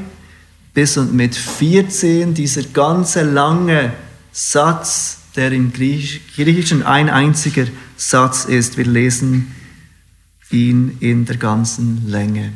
bis 0.74 0.96
und 0.96 1.12
mit 1.12 1.34
14, 1.34 2.34
dieser 2.34 2.62
ganze 2.62 3.22
lange 3.22 3.92
Satz, 4.30 5.18
der 5.34 5.50
im 5.50 5.72
Griechischen 5.72 6.84
ein 6.84 7.08
einziger 7.10 7.66
Satz 7.96 8.44
ist. 8.44 8.76
Wir 8.76 8.84
lesen 8.84 9.54
ihn 10.50 10.96
in 11.00 11.24
der 11.24 11.36
ganzen 11.36 12.06
Länge. 12.06 12.52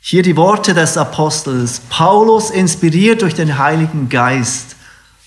Hier 0.00 0.22
die 0.22 0.36
Worte 0.36 0.74
des 0.74 0.96
Apostels 0.96 1.80
Paulus, 1.88 2.50
inspiriert 2.50 3.22
durch 3.22 3.34
den 3.34 3.58
Heiligen 3.58 4.08
Geist 4.08 4.76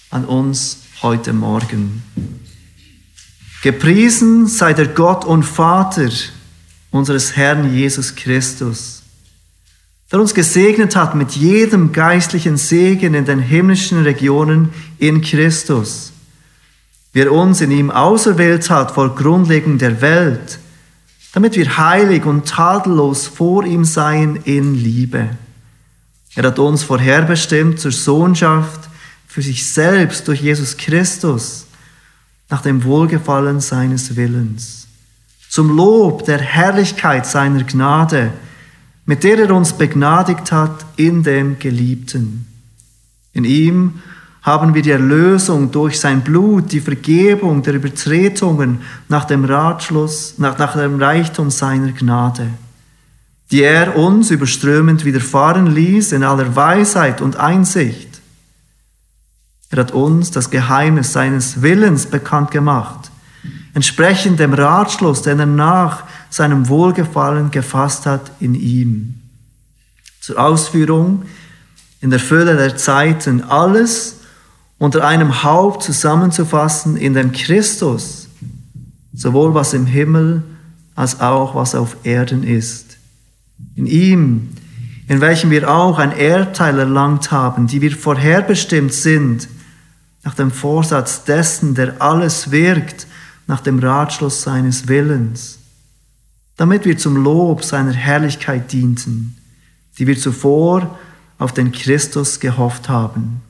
an 0.10 0.26
uns 0.26 0.80
heute 1.02 1.34
Morgen. 1.34 2.04
Gepriesen 3.62 4.48
sei 4.48 4.74
der 4.74 4.88
Gott 4.88 5.24
und 5.24 5.44
Vater 5.44 6.10
unseres 6.90 7.36
Herrn 7.36 7.74
Jesus 7.74 8.16
Christus, 8.16 9.01
der 10.12 10.20
uns 10.20 10.34
gesegnet 10.34 10.96
hat 10.96 11.16
mit 11.16 11.32
jedem 11.32 11.94
geistlichen 11.94 12.58
Segen 12.58 13.14
in 13.14 13.26
den 13.26 13.40
himmlischen 13.40 14.04
Regionen 14.04 14.70
in 14.98 15.22
Christus, 15.22 16.12
wie 17.13 17.22
er 17.22 17.32
uns 17.32 17.62
in 17.62 17.72
ihm 17.72 17.91
auserwählt 17.91 18.70
hat 18.70 18.91
vor 18.91 19.16
Grundlegung 19.16 19.77
der 19.77 20.02
Welt, 20.02 20.60
damit 21.34 21.55
wir 21.55 21.77
heilig 21.77 22.26
und 22.26 22.46
tadellos 22.46 23.27
vor 23.27 23.63
ihm 23.63 23.85
seien 23.85 24.35
in 24.44 24.76
Liebe. 24.76 25.30
Er 26.35 26.44
hat 26.44 26.60
uns 26.60 26.84
vorherbestimmt 26.84 27.80
zur 27.80 27.91
Sohnschaft 27.91 28.90
für 29.28 29.41
sich 29.41 29.66
selbst 29.66 30.28
durch 30.28 30.41
Jesus 30.41 30.76
Christus 30.76 31.68
nach 32.50 32.62
dem 32.62 32.84
Wohlgefallen 32.84 33.62
seines 33.62 34.18
Willens, 34.18 34.88
zum 35.50 35.76
Lob 35.76 36.26
der 36.26 36.40
Herrlichkeit 36.40 37.26
seiner 37.26 37.63
Gnade, 37.63 38.34
mit 39.05 39.24
der 39.24 39.40
er 39.40 39.55
uns 39.55 39.74
begnadigt 39.74 40.52
hat 40.52 40.85
in 40.96 41.24
dem 41.24 41.60
Geliebten. 41.60 42.46
In 43.34 43.46
ihm 43.46 44.02
haben 44.41 44.74
wir 44.74 44.82
die 44.82 44.91
Erlösung 44.91 45.71
durch 45.71 45.99
sein 45.99 46.21
Blut, 46.21 46.71
die 46.71 46.82
Vergebung 46.82 47.62
der 47.62 47.76
Übertretungen 47.76 48.82
nach 49.07 49.26
dem 49.26 49.46
Ratschluss, 49.46 50.35
nach, 50.38 50.57
nach 50.57 50.76
dem 50.76 50.99
Reichtum 50.99 51.52
seiner 51.52 51.91
Gnade, 51.91 52.48
die 53.52 53.62
er 53.62 53.96
uns 53.96 54.32
überströmend 54.32 55.05
widerfahren 55.05 55.68
ließ 55.68 56.12
in 56.13 56.24
aller 56.24 56.55
Weisheit 56.55 57.22
und 57.22 57.35
Einsicht. 57.35 58.22
Er 59.70 59.79
hat 59.79 59.91
uns 59.91 60.32
das 60.32 60.49
Geheimnis 60.49 61.13
seines 61.13 61.62
Willens 61.62 62.07
bekannt 62.07 62.52
gemacht, 62.52 63.12
entsprechend 63.74 64.40
dem 64.40 64.53
Ratschluss, 64.53 65.22
den 65.22 65.40
er 65.40 65.46
nach 65.46 66.03
seinem 66.31 66.69
Wohlgefallen 66.69 67.51
gefasst 67.51 68.07
hat 68.07 68.31
in 68.40 68.56
ihm. 68.56 69.19
Zur 70.22 70.40
Ausführung 70.40 71.23
in 72.00 72.09
der 72.09 72.19
Fülle 72.19 72.57
der 72.57 72.78
Zeiten 72.78 73.44
alles, 73.44 74.22
unter 74.79 75.06
einem 75.06 75.44
Haupt 75.44 75.84
zusammenzufassen, 75.84 76.97
in 76.97 77.13
dem 77.13 77.31
Christus, 77.31 78.28
sowohl 79.13 79.53
was 79.53 79.73
im 79.73 79.85
Himmel 79.85 80.41
als 80.95 81.22
auch 81.22 81.53
was 81.53 81.75
auf 81.75 81.97
Erden 82.03 82.44
ist. 82.44 82.97
In 83.75 83.85
ihm, 83.85 84.50
in 85.07 85.22
welchem 85.22 85.51
wir 85.51 85.69
auch 85.69 86.00
ein 86.00 86.17
Erdteil 86.17 86.79
erlangt 86.79 87.31
haben, 87.31 87.67
die 87.67 87.81
wir 87.81 87.91
vorherbestimmt 87.91 88.94
sind, 88.94 89.47
nach 90.23 90.33
dem 90.33 90.51
Vorsatz 90.51 91.23
dessen, 91.23 91.75
der 91.75 92.01
alles 92.01 92.51
wirkt, 92.51 93.06
nach 93.47 93.61
dem 93.61 93.79
Ratschluss 93.79 94.41
seines 94.41 94.88
Willens, 94.88 95.59
damit 96.61 96.85
wir 96.85 96.95
zum 96.95 97.16
Lob 97.16 97.63
seiner 97.63 97.91
Herrlichkeit 97.91 98.72
dienten, 98.72 99.35
die 99.97 100.05
wir 100.05 100.16
zuvor 100.16 100.99
auf 101.39 101.55
den 101.55 101.72
Christus 101.72 102.39
gehofft 102.39 102.88
haben. 102.88 103.41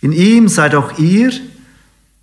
In 0.00 0.12
ihm 0.12 0.46
seid 0.46 0.76
auch 0.76 0.96
ihr, 0.96 1.32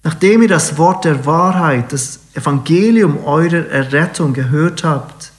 nachdem 0.05 0.43
ihr 0.43 0.47
das 0.47 0.77
Wort 0.77 1.03
der 1.03 1.25
Wahrheit, 1.25 1.91
das 1.91 2.21
Evangelium 2.35 3.17
eurer 3.25 3.67
Errettung 3.67 4.31
gehört 4.31 4.85
habt. 4.85 5.33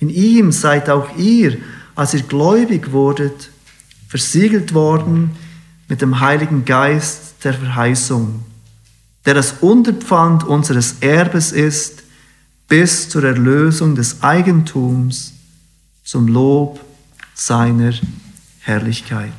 In 0.00 0.10
ihm 0.10 0.50
seid 0.50 0.90
auch 0.90 1.16
ihr, 1.16 1.58
als 1.94 2.14
ihr 2.14 2.22
gläubig 2.22 2.90
wurdet, 2.90 3.50
versiegelt 4.08 4.74
worden 4.74 5.36
mit 5.86 6.02
dem 6.02 6.18
Heiligen 6.18 6.64
Geist 6.64 7.44
der 7.44 7.54
Verheißung, 7.54 8.42
der 9.24 9.34
das 9.34 9.52
Unterpfand 9.60 10.42
unseres 10.42 10.96
Erbes 10.98 11.52
ist, 11.52 12.03
bis 12.68 13.08
zur 13.08 13.24
Erlösung 13.24 13.94
des 13.94 14.22
Eigentums 14.22 15.32
zum 16.04 16.28
Lob 16.28 16.80
seiner 17.34 17.92
Herrlichkeit. 18.60 19.32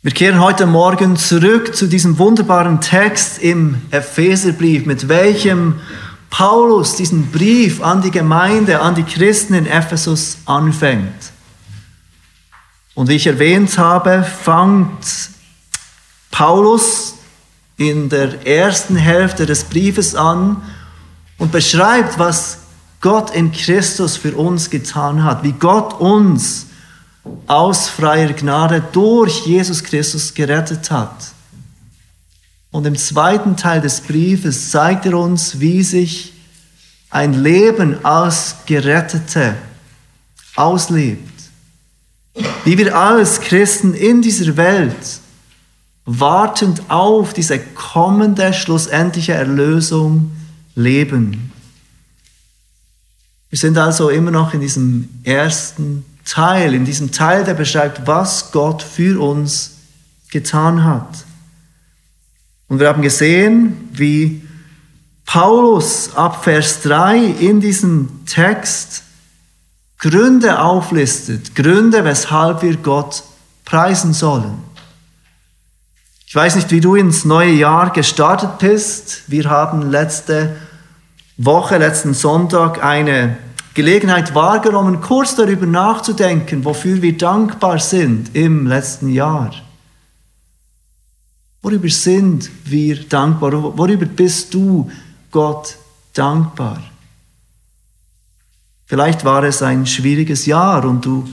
Wir 0.00 0.12
kehren 0.12 0.40
heute 0.40 0.66
Morgen 0.66 1.16
zurück 1.16 1.74
zu 1.74 1.86
diesem 1.86 2.18
wunderbaren 2.18 2.80
Text 2.80 3.38
im 3.38 3.82
Epheserbrief, 3.90 4.86
mit 4.86 5.08
welchem 5.08 5.80
Paulus 6.30 6.96
diesen 6.96 7.30
Brief 7.30 7.82
an 7.82 8.00
die 8.00 8.10
Gemeinde, 8.10 8.80
an 8.80 8.94
die 8.94 9.02
Christen 9.02 9.54
in 9.54 9.66
Ephesus 9.66 10.38
anfängt. 10.46 11.32
Und 12.94 13.08
wie 13.08 13.16
ich 13.16 13.26
erwähnt 13.26 13.76
habe, 13.76 14.22
fängt 14.22 15.30
Paulus 16.30 17.17
in 17.78 18.08
der 18.08 18.46
ersten 18.46 18.96
Hälfte 18.96 19.46
des 19.46 19.64
Briefes 19.64 20.14
an 20.14 20.62
und 21.38 21.52
beschreibt, 21.52 22.18
was 22.18 22.58
Gott 23.00 23.30
in 23.30 23.52
Christus 23.52 24.16
für 24.16 24.36
uns 24.36 24.68
getan 24.68 25.22
hat, 25.22 25.44
wie 25.44 25.52
Gott 25.52 25.98
uns 26.00 26.66
aus 27.46 27.88
freier 27.88 28.32
Gnade 28.32 28.82
durch 28.92 29.46
Jesus 29.46 29.84
Christus 29.84 30.34
gerettet 30.34 30.90
hat. 30.90 31.14
Und 32.70 32.84
im 32.86 32.96
zweiten 32.96 33.56
Teil 33.56 33.80
des 33.80 34.00
Briefes 34.00 34.70
zeigt 34.70 35.06
er 35.06 35.16
uns, 35.16 35.60
wie 35.60 35.82
sich 35.84 36.34
ein 37.10 37.32
Leben 37.32 38.04
als 38.04 38.56
Gerettete 38.66 39.54
auslebt. 40.56 41.22
Wie 42.64 42.76
wir 42.76 42.96
als 42.96 43.40
Christen 43.40 43.94
in 43.94 44.20
dieser 44.20 44.56
Welt 44.56 45.20
wartend 46.10 46.80
auf 46.88 47.34
diese 47.34 47.58
kommende 47.58 48.54
schlussendliche 48.54 49.34
Erlösung 49.34 50.32
leben. 50.74 51.52
Wir 53.50 53.58
sind 53.58 53.76
also 53.76 54.08
immer 54.08 54.30
noch 54.30 54.54
in 54.54 54.60
diesem 54.62 55.10
ersten 55.22 56.06
Teil, 56.24 56.72
in 56.72 56.86
diesem 56.86 57.12
Teil, 57.12 57.44
der 57.44 57.52
beschreibt, 57.52 58.06
was 58.06 58.52
Gott 58.52 58.82
für 58.82 59.20
uns 59.20 59.76
getan 60.30 60.82
hat. 60.82 61.26
Und 62.68 62.80
wir 62.80 62.88
haben 62.88 63.02
gesehen, 63.02 63.90
wie 63.92 64.42
Paulus 65.26 66.14
ab 66.14 66.42
Vers 66.42 66.80
3 66.82 67.18
in 67.18 67.60
diesem 67.60 68.24
Text 68.24 69.02
Gründe 69.98 70.58
auflistet, 70.60 71.54
Gründe, 71.54 72.02
weshalb 72.04 72.62
wir 72.62 72.76
Gott 72.76 73.24
preisen 73.66 74.14
sollen. 74.14 74.67
Ich 76.28 76.34
weiß 76.34 76.56
nicht, 76.56 76.70
wie 76.70 76.82
du 76.82 76.94
ins 76.94 77.24
neue 77.24 77.52
Jahr 77.52 77.90
gestartet 77.90 78.58
bist. 78.58 79.22
Wir 79.28 79.48
haben 79.48 79.90
letzte 79.90 80.58
Woche, 81.38 81.78
letzten 81.78 82.12
Sonntag 82.12 82.84
eine 82.84 83.38
Gelegenheit 83.72 84.34
wahrgenommen, 84.34 85.00
kurz 85.00 85.36
darüber 85.36 85.64
nachzudenken, 85.64 86.66
wofür 86.66 87.00
wir 87.00 87.16
dankbar 87.16 87.78
sind 87.78 88.36
im 88.36 88.66
letzten 88.66 89.08
Jahr. 89.08 89.52
Worüber 91.62 91.88
sind 91.88 92.50
wir 92.66 93.08
dankbar? 93.08 93.78
Worüber 93.78 94.04
bist 94.04 94.52
du 94.52 94.90
Gott 95.30 95.78
dankbar? 96.12 96.82
Vielleicht 98.84 99.24
war 99.24 99.44
es 99.44 99.62
ein 99.62 99.86
schwieriges 99.86 100.44
Jahr 100.44 100.84
und 100.84 101.06
du 101.06 101.26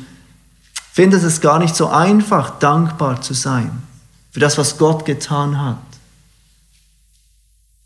findest 0.93 1.25
es 1.25 1.41
gar 1.41 1.59
nicht 1.59 1.75
so 1.75 1.89
einfach, 1.89 2.59
dankbar 2.59 3.19
zu 3.19 3.33
sein 3.33 3.84
für 4.35 4.41
das, 4.41 4.57
was 4.57 4.77
Gott 4.77 5.05
getan 5.05 5.61
hat. 5.61 5.77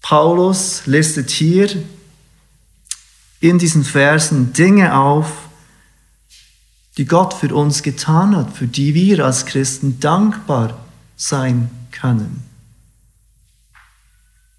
Paulus 0.01 0.87
listet 0.87 1.29
hier 1.29 1.69
in 3.39 3.59
diesen 3.59 3.83
Versen 3.83 4.51
Dinge 4.51 4.97
auf, 4.97 5.31
die 6.97 7.05
Gott 7.05 7.35
für 7.35 7.53
uns 7.53 7.83
getan 7.83 8.35
hat, 8.35 8.51
für 8.57 8.65
die 8.65 8.95
wir 8.95 9.23
als 9.23 9.45
Christen 9.45 9.99
dankbar 9.99 10.75
sein 11.15 11.69
können. 11.91 12.41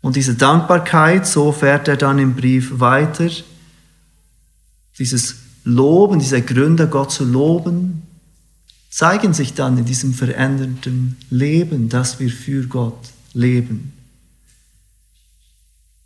Und 0.00 0.14
diese 0.14 0.36
Dankbarkeit, 0.36 1.26
so 1.26 1.50
fährt 1.50 1.88
er 1.88 1.96
dann 1.96 2.20
im 2.20 2.36
Brief 2.36 2.78
weiter, 2.78 3.30
dieses 4.96 5.38
Loben, 5.64 6.20
diese 6.20 6.40
Gründe, 6.40 6.86
Gott 6.86 7.10
zu 7.10 7.24
loben, 7.24 8.06
zeigen 8.90 9.32
sich 9.32 9.54
dann 9.54 9.78
in 9.78 9.84
diesem 9.84 10.12
veränderten 10.12 11.16
Leben, 11.30 11.88
das 11.88 12.18
wir 12.18 12.28
für 12.28 12.66
Gott 12.66 12.98
leben. 13.32 13.92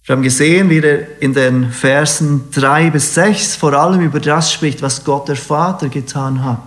Wir 0.05 0.17
haben 0.17 0.23
gesehen, 0.23 0.69
wie 0.69 0.81
er 0.81 1.23
in 1.23 1.33
den 1.33 1.73
Versen 1.73 2.51
drei 2.53 2.91
bis 2.91 3.15
sechs 3.15 3.57
vor 3.57 3.73
allem 3.73 4.03
über 4.03 4.21
das 4.21 4.53
spricht, 4.53 4.83
was 4.83 5.03
Gott 5.03 5.29
der 5.29 5.37
Vater 5.37 5.89
getan 5.89 6.45
hat. 6.45 6.61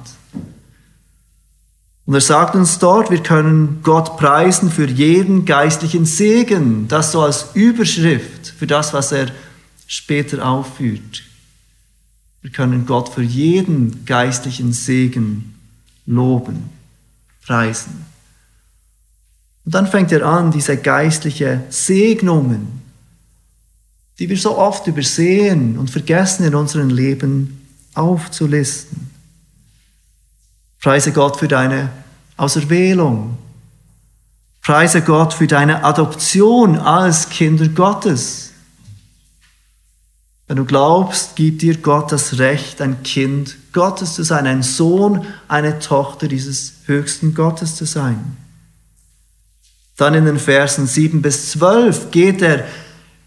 Und 2.08 2.16
er 2.16 2.22
sagt 2.22 2.56
uns 2.56 2.80
dort, 2.80 3.12
wir 3.12 3.22
können 3.22 3.82
Gott 3.84 4.18
preisen 4.18 4.72
für 4.72 4.88
jeden 4.88 5.46
geistlichen 5.46 6.06
Segen, 6.06 6.88
das 6.88 7.12
so 7.12 7.22
als 7.22 7.50
Überschrift 7.54 8.56
für 8.58 8.66
das, 8.66 8.94
was 8.94 9.12
er 9.12 9.28
später 9.86 10.44
aufführt. 10.44 11.24
Wir 12.42 12.50
können 12.50 12.88
Gott 12.88 13.10
für 13.10 13.22
jeden 13.22 14.06
geistlichen 14.06 14.74
Segen 14.74 15.57
loben, 16.08 16.70
preisen. 17.46 18.06
Und 19.66 19.76
dann 19.76 19.86
fängt 19.86 20.12
er 20.12 20.26
an, 20.26 20.50
diese 20.50 20.78
geistliche 20.78 21.64
Segnungen, 21.70 22.82
die 24.18 24.30
wir 24.30 24.38
so 24.38 24.58
oft 24.58 24.88
übersehen 24.88 25.78
und 25.78 25.92
vergessen 25.92 26.46
in 26.46 26.56
unserem 26.56 26.90
Leben, 26.90 27.68
aufzulisten. 27.94 29.12
Preise 30.82 31.12
Gott 31.12 31.38
für 31.38 31.48
deine 31.48 31.90
Auserwählung. 32.38 33.38
Preise 34.62 35.02
Gott 35.02 35.34
für 35.34 35.48
deine 35.48 35.84
Adoption 35.84 36.78
als 36.78 37.30
Kinder 37.30 37.68
Gottes. 37.68 38.47
Wenn 40.48 40.58
du 40.58 40.66
glaubst, 40.66 41.36
gibt 41.36 41.62
dir 41.62 41.78
Gott 41.78 42.12
das 42.12 42.40
Recht, 42.40 42.82
ein 42.82 43.04
Kind 43.04 43.58
Gottes 43.74 44.16
zu 44.16 44.24
sein, 44.24 44.48
ein 44.48 44.64
Sohn, 44.64 45.26
eine 45.50 45.80
Tochter 45.80 46.30
dieses 46.30 46.74
höchsten 46.86 47.36
Gottes 47.36 47.76
zu 47.76 47.86
sein. 47.86 48.38
Dann 49.98 50.14
in 50.14 50.26
den 50.26 50.40
Versen 50.40 50.88
7 50.88 51.22
bis 51.22 51.52
12 51.52 52.12
geht 52.12 52.42
er 52.42 52.64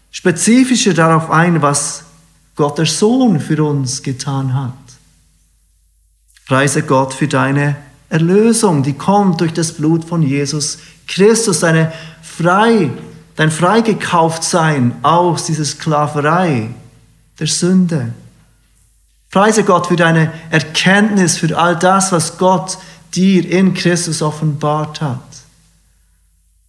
spezifischer 0.09 0.93
darauf 0.93 1.29
ein, 1.29 1.61
was 1.61 2.05
Gott 2.55 2.79
der 2.79 2.87
Sohn 2.87 3.39
für 3.39 3.63
uns 3.63 4.01
getan 4.01 4.55
hat. 4.55 4.73
Preise 6.47 6.81
Gott 6.81 7.13
für 7.13 7.27
deine 7.27 7.75
Erlösung, 8.09 8.83
die 8.83 8.93
kommt 8.93 9.41
durch 9.41 9.53
das 9.53 9.73
Blut 9.73 10.03
von 10.03 10.23
Jesus 10.23 10.79
Christus, 11.07 11.59
deine 11.59 11.93
frei, 12.23 12.89
dein 13.35 13.51
Freigekauftsein 13.51 14.95
aus 15.03 15.45
dieser 15.45 15.65
Sklaverei 15.65 16.71
der 17.41 17.47
Sünde. 17.47 18.13
Preise 19.31 19.63
Gott 19.63 19.87
für 19.87 19.95
deine 19.95 20.31
Erkenntnis, 20.51 21.37
für 21.37 21.57
all 21.57 21.75
das, 21.75 22.11
was 22.11 22.37
Gott 22.37 22.77
dir 23.15 23.49
in 23.49 23.73
Christus 23.73 24.21
offenbart 24.21 25.01
hat. 25.01 25.19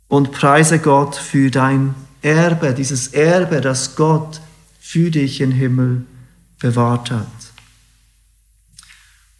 Und 0.08 0.32
preise 0.32 0.78
Gott 0.78 1.14
für 1.14 1.50
dein 1.50 1.94
Erbe, 2.22 2.72
dieses 2.72 3.08
Erbe, 3.08 3.60
das 3.60 3.96
Gott 3.96 4.40
für 4.80 5.10
dich 5.10 5.40
im 5.40 5.52
Himmel 5.52 6.06
bewahrt 6.58 7.10
hat. 7.10 7.26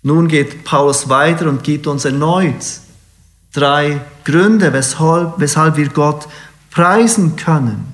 Nun 0.02 0.29
geht 0.29 0.64
Paulus 0.64 1.08
weiter 1.08 1.49
und 1.49 1.64
gibt 1.64 1.87
uns 1.87 2.05
erneut 2.05 2.64
drei 3.52 4.00
Gründe, 4.25 4.73
weshalb, 4.73 5.38
weshalb 5.38 5.76
wir 5.76 5.88
Gott 5.88 6.26
preisen 6.70 7.37
können. 7.37 7.92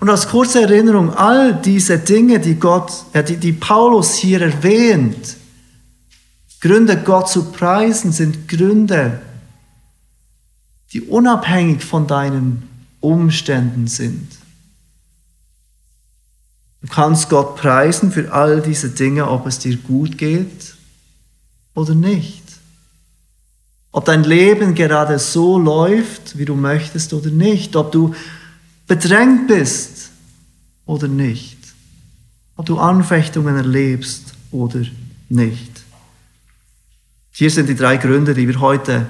Und 0.00 0.08
als 0.08 0.28
kurze 0.28 0.62
Erinnerung, 0.62 1.14
all 1.14 1.54
diese 1.54 1.98
Dinge, 1.98 2.40
die, 2.40 2.54
Gott, 2.54 2.90
äh, 3.12 3.22
die, 3.22 3.36
die 3.36 3.52
Paulus 3.52 4.14
hier 4.14 4.40
erwähnt, 4.40 5.36
Gründe, 6.60 6.96
Gott 6.96 7.28
zu 7.28 7.52
preisen, 7.52 8.10
sind 8.10 8.48
Gründe, 8.48 9.20
die 10.92 11.02
unabhängig 11.02 11.84
von 11.84 12.06
deinen 12.06 12.68
Umständen 13.00 13.86
sind. 13.86 14.28
Du 16.82 16.88
kannst 16.88 17.28
Gott 17.28 17.56
preisen 17.56 18.10
für 18.10 18.32
all 18.32 18.62
diese 18.62 18.88
Dinge, 18.88 19.28
ob 19.28 19.46
es 19.46 19.58
dir 19.58 19.76
gut 19.76 20.16
geht 20.16 20.76
oder 21.74 21.94
nicht. 21.94 22.42
Ob 23.92 24.06
dein 24.06 24.24
Leben 24.24 24.74
gerade 24.74 25.18
so 25.18 25.58
läuft, 25.58 26.38
wie 26.38 26.46
du 26.46 26.54
möchtest 26.54 27.12
oder 27.12 27.30
nicht. 27.30 27.76
Ob 27.76 27.92
du 27.92 28.14
bedrängt 28.90 29.46
bist 29.46 30.10
oder 30.84 31.06
nicht. 31.06 31.56
Ob 32.56 32.66
du 32.66 32.76
Anfechtungen 32.80 33.56
erlebst 33.56 34.34
oder 34.50 34.80
nicht. 35.28 35.84
Hier 37.30 37.52
sind 37.52 37.68
die 37.68 37.76
drei 37.76 37.98
Gründe, 37.98 38.34
die 38.34 38.48
wir 38.48 38.58
heute 38.58 39.06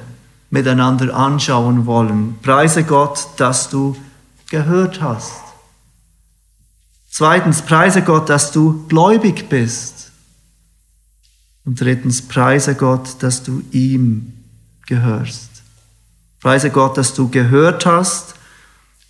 miteinander 0.51 1.17
anschauen 1.17 1.87
wollen. 1.87 2.39
Preise 2.43 2.85
Gott, 2.85 3.27
dass 3.39 3.71
du 3.71 3.97
gehört 4.51 5.01
hast. 5.01 5.41
Zweitens, 7.09 7.63
preise 7.63 8.03
Gott, 8.03 8.29
dass 8.29 8.53
du 8.53 8.87
gläubig 8.87 9.49
bist. 9.49 10.13
Und 11.65 11.81
drittens, 11.81 12.21
preise 12.21 12.75
Gott, 12.75 13.23
dass 13.23 13.43
du 13.45 13.63
ihm 13.71 14.35
gehörst. 14.87 15.49
Preise 16.39 16.69
Gott, 16.69 16.99
dass 16.99 17.15
du 17.15 17.31
gehört 17.31 17.87
hast. 17.87 18.35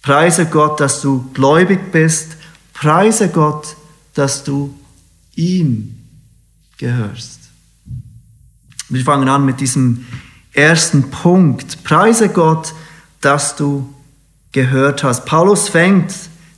Preise 0.03 0.47
Gott, 0.47 0.81
dass 0.81 1.01
du 1.01 1.31
gläubig 1.35 1.93
bist. 1.93 2.37
Preise 2.73 3.29
Gott, 3.29 3.77
dass 4.15 4.45
du 4.45 4.75
ihm 5.35 5.97
gehörst. 6.79 7.41
Wir 8.89 9.05
fangen 9.05 9.29
an 9.29 9.45
mit 9.45 9.61
diesem 9.61 10.07
ersten 10.53 11.11
Punkt. 11.11 11.85
Preise 11.85 12.29
Gott, 12.29 12.73
dass 13.21 13.57
du 13.57 13.93
gehört 14.53 15.05
hast. 15.05 15.27
Paulus 15.27 15.69
fängt 15.69 16.13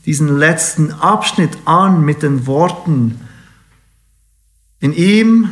diesen 0.06 0.38
letzten 0.38 0.92
Abschnitt 0.92 1.56
an 1.64 2.04
mit 2.04 2.22
den 2.22 2.46
Worten, 2.46 3.20
in 4.80 4.92
ihm, 4.92 5.48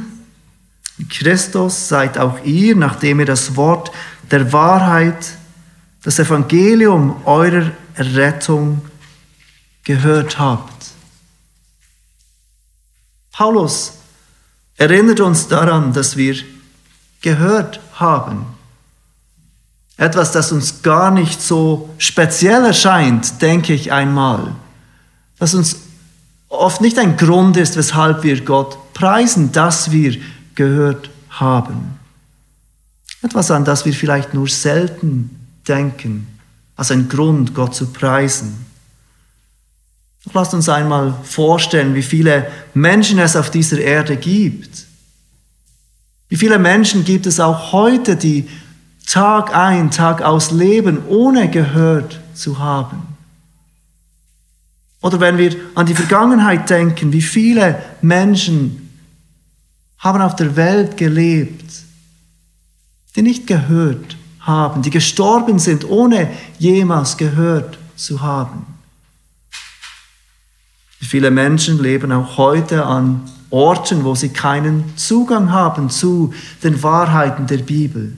in 0.98 1.08
Christus, 1.08 1.88
seid 1.88 2.18
auch 2.18 2.44
ihr, 2.44 2.74
nachdem 2.74 3.20
ihr 3.20 3.26
das 3.26 3.54
Wort 3.54 3.92
der 4.30 4.52
Wahrheit, 4.52 5.36
das 6.02 6.18
Evangelium 6.18 7.16
eurer 7.24 7.70
Rettung 8.00 8.82
gehört 9.84 10.38
habt. 10.38 10.92
Paulus 13.32 13.92
erinnert 14.76 15.20
uns 15.20 15.48
daran, 15.48 15.92
dass 15.92 16.16
wir 16.16 16.36
gehört 17.20 17.80
haben. 17.94 18.46
Etwas, 19.96 20.32
das 20.32 20.52
uns 20.52 20.82
gar 20.82 21.10
nicht 21.10 21.42
so 21.42 21.90
speziell 21.98 22.64
erscheint, 22.64 23.42
denke 23.42 23.74
ich 23.74 23.92
einmal. 23.92 24.54
Das 25.38 25.54
uns 25.54 25.76
oft 26.48 26.80
nicht 26.80 26.98
ein 26.98 27.16
Grund 27.16 27.56
ist, 27.56 27.76
weshalb 27.76 28.22
wir 28.22 28.42
Gott 28.42 28.94
preisen, 28.94 29.52
dass 29.52 29.90
wir 29.90 30.18
gehört 30.54 31.10
haben. 31.28 31.98
Etwas, 33.22 33.50
an 33.50 33.64
das 33.64 33.84
wir 33.84 33.92
vielleicht 33.92 34.32
nur 34.32 34.48
selten 34.48 35.36
denken, 35.68 36.26
als 36.80 36.90
ein 36.90 37.10
Grund, 37.10 37.54
Gott 37.54 37.74
zu 37.74 37.88
preisen. 37.88 38.64
Lasst 40.32 40.54
uns 40.54 40.66
einmal 40.70 41.14
vorstellen, 41.24 41.94
wie 41.94 42.02
viele 42.02 42.50
Menschen 42.72 43.18
es 43.18 43.36
auf 43.36 43.50
dieser 43.50 43.78
Erde 43.78 44.16
gibt. 44.16 44.86
Wie 46.30 46.36
viele 46.36 46.58
Menschen 46.58 47.04
gibt 47.04 47.26
es 47.26 47.38
auch 47.38 47.72
heute, 47.72 48.16
die 48.16 48.48
Tag 49.06 49.54
ein, 49.54 49.90
Tag 49.90 50.22
aus 50.22 50.52
leben, 50.52 51.02
ohne 51.06 51.50
gehört 51.50 52.18
zu 52.32 52.58
haben. 52.58 53.02
Oder 55.02 55.20
wenn 55.20 55.36
wir 55.36 55.54
an 55.74 55.84
die 55.84 55.94
Vergangenheit 55.94 56.70
denken, 56.70 57.12
wie 57.12 57.20
viele 57.20 57.82
Menschen 58.00 58.88
haben 59.98 60.22
auf 60.22 60.34
der 60.34 60.56
Welt 60.56 60.96
gelebt, 60.96 61.70
die 63.16 63.20
nicht 63.20 63.46
gehört 63.46 64.16
haben, 64.40 64.82
die 64.82 64.90
gestorben 64.90 65.58
sind, 65.58 65.84
ohne 65.84 66.30
jemals 66.58 67.16
gehört 67.16 67.78
zu 67.96 68.22
haben. 68.22 68.66
Viele 71.00 71.30
Menschen 71.30 71.82
leben 71.82 72.12
auch 72.12 72.36
heute 72.36 72.84
an 72.86 73.28
Orten, 73.50 74.04
wo 74.04 74.14
sie 74.14 74.28
keinen 74.28 74.96
Zugang 74.96 75.50
haben 75.50 75.90
zu 75.90 76.32
den 76.62 76.82
Wahrheiten 76.82 77.46
der 77.46 77.58
Bibel 77.58 78.16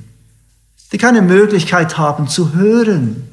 die 0.93 0.99
keine 0.99 1.23
Möglichkeit 1.23 1.97
haben 1.97 2.29
zu 2.29 2.53
hören. 2.53 3.29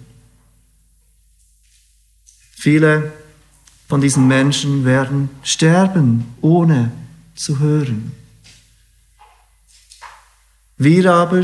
Viele 2.51 3.11
von 3.87 4.01
diesen 4.01 4.27
Menschen 4.27 4.85
werden 4.85 5.29
sterben, 5.43 6.33
ohne 6.41 6.91
zu 7.35 7.59
hören. 7.59 8.13
Wir 10.77 11.13
aber, 11.13 11.43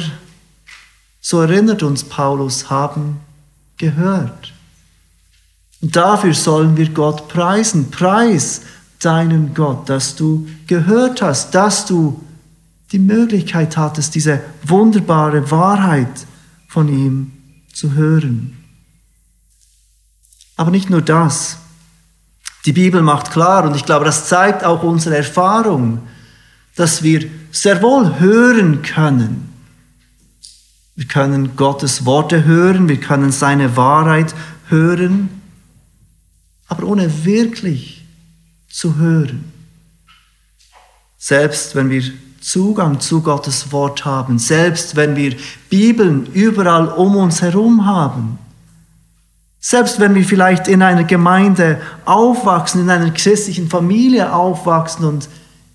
so 1.28 1.42
erinnert 1.42 1.82
uns 1.82 2.04
Paulus, 2.04 2.70
haben 2.70 3.20
gehört. 3.78 4.54
Und 5.82 5.96
dafür 5.96 6.36
sollen 6.36 6.78
wir 6.78 6.90
Gott 6.90 7.30
preisen. 7.30 7.90
Preis 7.90 8.62
deinen 9.00 9.56
Gott, 9.56 9.90
dass 9.90 10.16
du 10.16 10.48
gehört 10.68 11.24
hast, 11.24 11.56
dass 11.56 11.88
du 11.88 12.24
die 12.92 13.00
Möglichkeit 13.00 13.76
hattest, 13.76 14.14
diese 14.14 14.40
wunderbare 14.62 15.50
Wahrheit 15.50 16.28
von 16.68 16.90
ihm 16.90 17.32
zu 17.74 17.94
hören. 17.94 18.64
Aber 20.58 20.70
nicht 20.70 20.92
nur 20.92 21.02
das. 21.02 21.58
Die 22.68 22.74
Bibel 22.74 23.02
macht 23.02 23.32
klar, 23.32 23.64
und 23.64 23.76
ich 23.76 23.86
glaube, 23.86 24.06
das 24.06 24.28
zeigt 24.28 24.64
auch 24.64 24.84
unsere 24.84 25.18
Erfahrung, 25.18 26.04
dass 26.76 27.02
wir 27.02 27.28
sehr 27.52 27.82
wohl 27.82 28.20
hören 28.20 28.84
können. 28.84 29.55
Wir 30.96 31.08
können 31.08 31.56
Gottes 31.58 32.06
Worte 32.06 32.46
hören, 32.46 32.88
wir 32.88 33.00
können 33.00 33.32
seine 33.32 33.76
Wahrheit 33.76 34.34
hören, 34.70 35.42
aber 36.68 36.88
ohne 36.88 37.26
wirklich 37.26 38.06
zu 38.70 38.96
hören. 38.96 39.52
Selbst 41.18 41.76
wenn 41.76 41.90
wir 41.90 42.04
Zugang 42.40 43.00
zu 43.00 43.22
Gottes 43.22 43.72
Wort 43.72 44.06
haben, 44.06 44.38
selbst 44.38 44.96
wenn 44.96 45.16
wir 45.16 45.36
Bibeln 45.70 46.28
überall 46.28 46.88
um 46.88 47.16
uns 47.16 47.42
herum 47.42 47.86
haben, 47.86 48.38
selbst 49.60 50.00
wenn 50.00 50.14
wir 50.14 50.24
vielleicht 50.24 50.68
in 50.68 50.84
einer 50.84 51.06
Gemeinde 51.06 51.82
aufwachsen, 52.06 52.82
in 52.82 52.90
einer 52.92 53.10
christlichen 53.10 53.68
Familie 53.68 54.32
aufwachsen 54.32 55.06
und 55.06 55.28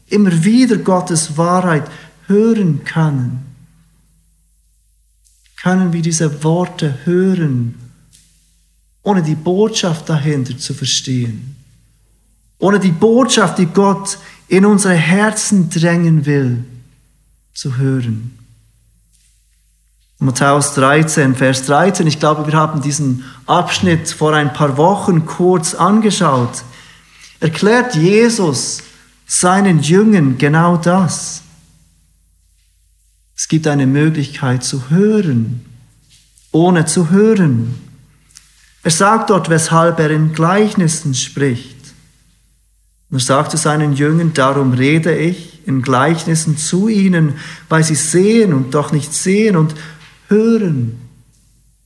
immer 0.07 0.45
wieder 0.45 0.77
Gottes 0.77 1.37
Wahrheit 1.37 1.91
hören 2.29 2.85
können, 2.85 3.50
können 5.63 5.93
wir 5.93 6.03
diese 6.03 6.43
Worte 6.43 6.99
hören, 7.05 7.75
ohne 9.03 9.23
die 9.23 9.35
Botschaft 9.35 10.09
dahinter 10.09 10.57
zu 10.57 10.75
verstehen, 10.75 11.57
ohne 12.59 12.79
die 12.79 12.93
Botschaft, 12.93 13.59
die 13.59 13.67
Gott 13.67 14.19
in 14.49 14.65
unsere 14.65 14.95
Herzen 14.95 15.71
drängen 15.71 16.27
will, 16.27 16.65
zu 17.55 17.77
hören. 17.77 18.39
Matthäus 20.19 20.75
13, 20.75 21.35
Vers 21.35 21.65
13, 21.65 22.07
ich 22.07 22.21
glaube, 22.21 22.47
wir 22.47 22.53
haben 22.53 22.83
diesen 22.83 23.25
Abschnitt 23.47 24.11
vor 24.11 24.35
ein 24.35 24.53
paar 24.53 24.77
Wochen 24.77 25.25
kurz 25.25 25.75
angeschaut, 25.75 26.63
erklärt 27.41 27.95
Jesus 27.95 28.83
seinen 29.27 29.81
Jüngern 29.81 30.37
genau 30.37 30.77
das. 30.77 31.43
Es 33.41 33.49
gibt 33.49 33.67
eine 33.67 33.87
Möglichkeit 33.87 34.63
zu 34.63 34.91
hören, 34.91 35.65
ohne 36.53 36.85
zu 36.85 37.09
hören. 37.09 37.75
Er 38.83 38.91
sagt 38.91 39.31
dort, 39.31 39.49
weshalb 39.49 39.99
er 39.99 40.11
in 40.11 40.35
Gleichnissen 40.35 41.15
spricht. 41.15 41.79
Und 43.09 43.17
er 43.17 43.25
sagt 43.25 43.53
zu 43.53 43.57
seinen 43.57 43.95
Jüngern, 43.95 44.35
darum 44.35 44.75
rede 44.75 45.17
ich 45.17 45.67
in 45.67 45.81
Gleichnissen 45.81 46.59
zu 46.59 46.89
ihnen, 46.89 47.39
weil 47.71 47.83
sie 47.83 47.95
sehen 47.95 48.53
und 48.53 48.75
doch 48.75 48.93
nicht 48.93 49.15
sehen 49.15 49.57
und 49.57 49.75
hören 50.29 51.01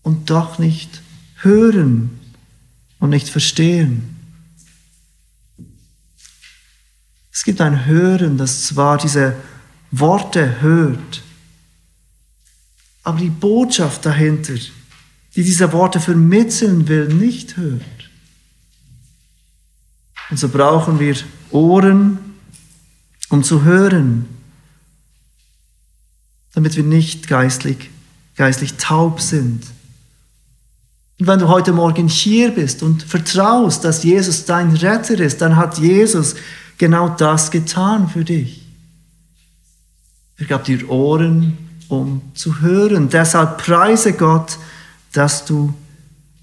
und 0.02 0.30
doch 0.30 0.58
nicht 0.58 1.02
hören 1.37 2.18
und 2.99 3.11
nicht 3.11 3.28
verstehen. 3.28 4.16
Es 7.32 7.44
gibt 7.44 7.61
ein 7.61 7.87
Hören, 7.87 8.38
das 8.38 8.64
zwar 8.64 8.99
diese 8.99 9.37
Worte 9.92 10.61
hört, 10.61 11.23
aber 13.04 13.18
die 13.18 13.30
Botschaft 13.30 14.04
dahinter, 14.06 14.54
die 14.54 15.44
diese 15.44 15.73
Worte 15.73 16.00
vermitteln 16.00 16.88
will, 16.88 17.08
nicht 17.08 17.56
hört. 17.56 17.82
Und 20.30 20.38
so 20.38 20.49
brauchen 20.49 20.99
wir 20.99 21.14
Ohren, 21.50 22.18
um 23.28 23.44
zu 23.44 23.62
hören, 23.62 24.26
damit 26.54 26.76
wir 26.76 26.82
nicht 26.82 27.28
geistlich, 27.28 27.90
geistlich 28.37 28.75
taub 28.75 29.20
sind. 29.20 29.64
Und 31.20 31.26
wenn 31.26 31.38
du 31.38 31.49
heute 31.49 31.73
Morgen 31.73 32.08
hier 32.08 32.50
bist 32.50 32.82
und 32.82 33.02
vertraust, 33.02 33.84
dass 33.84 34.02
Jesus 34.02 34.46
dein 34.46 34.70
Retter 34.75 35.18
ist, 35.20 35.40
dann 35.40 35.56
hat 35.56 35.78
Jesus 35.78 36.37
genau 36.78 37.08
das 37.08 37.50
getan 37.50 38.08
für 38.08 38.25
dich. 38.25 38.62
Er 40.38 40.46
gab 40.46 40.64
dir 40.64 40.88
Ohren, 40.88 41.63
um 41.88 42.23
zu 42.35 42.61
hören. 42.61 43.09
Deshalb 43.09 43.59
preise 43.59 44.12
Gott, 44.12 44.59
dass 45.12 45.45
du 45.45 45.75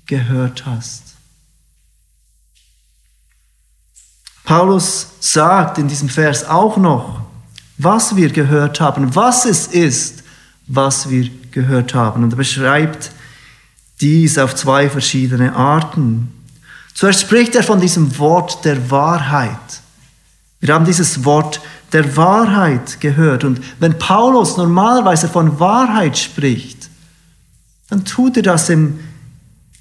gehört 0.05 0.65
hast. 0.65 1.03
Paulus 4.43 5.07
sagt 5.19 5.77
in 5.77 5.87
diesem 5.87 6.09
Vers 6.09 6.43
auch 6.43 6.77
noch, 6.77 7.21
was 7.77 8.15
wir 8.15 8.29
gehört 8.29 8.81
haben, 8.81 9.15
was 9.15 9.45
es 9.45 9.67
ist, 9.67 10.23
was 10.67 11.09
wir 11.09 11.29
gehört 11.51 11.93
haben. 11.93 12.23
Und 12.23 12.33
er 12.33 12.37
beschreibt 12.37 13.11
dies 14.01 14.37
auf 14.37 14.55
zwei 14.55 14.89
verschiedene 14.89 15.55
Arten. 15.55 16.33
Zuerst 16.93 17.21
spricht 17.21 17.55
er 17.55 17.63
von 17.63 17.79
diesem 17.79 18.17
Wort 18.17 18.65
der 18.65 18.91
Wahrheit. 18.91 19.81
Wir 20.59 20.73
haben 20.73 20.85
dieses 20.85 21.23
Wort 21.23 21.61
der 21.93 22.15
Wahrheit 22.17 23.01
gehört. 23.01 23.43
Und 23.43 23.61
wenn 23.79 23.97
Paulus 23.97 24.57
normalerweise 24.57 25.27
von 25.27 25.59
Wahrheit 25.59 26.17
spricht, 26.17 26.89
dann 27.89 28.05
tut 28.05 28.37
er 28.37 28.43
das 28.43 28.69
im 28.69 28.99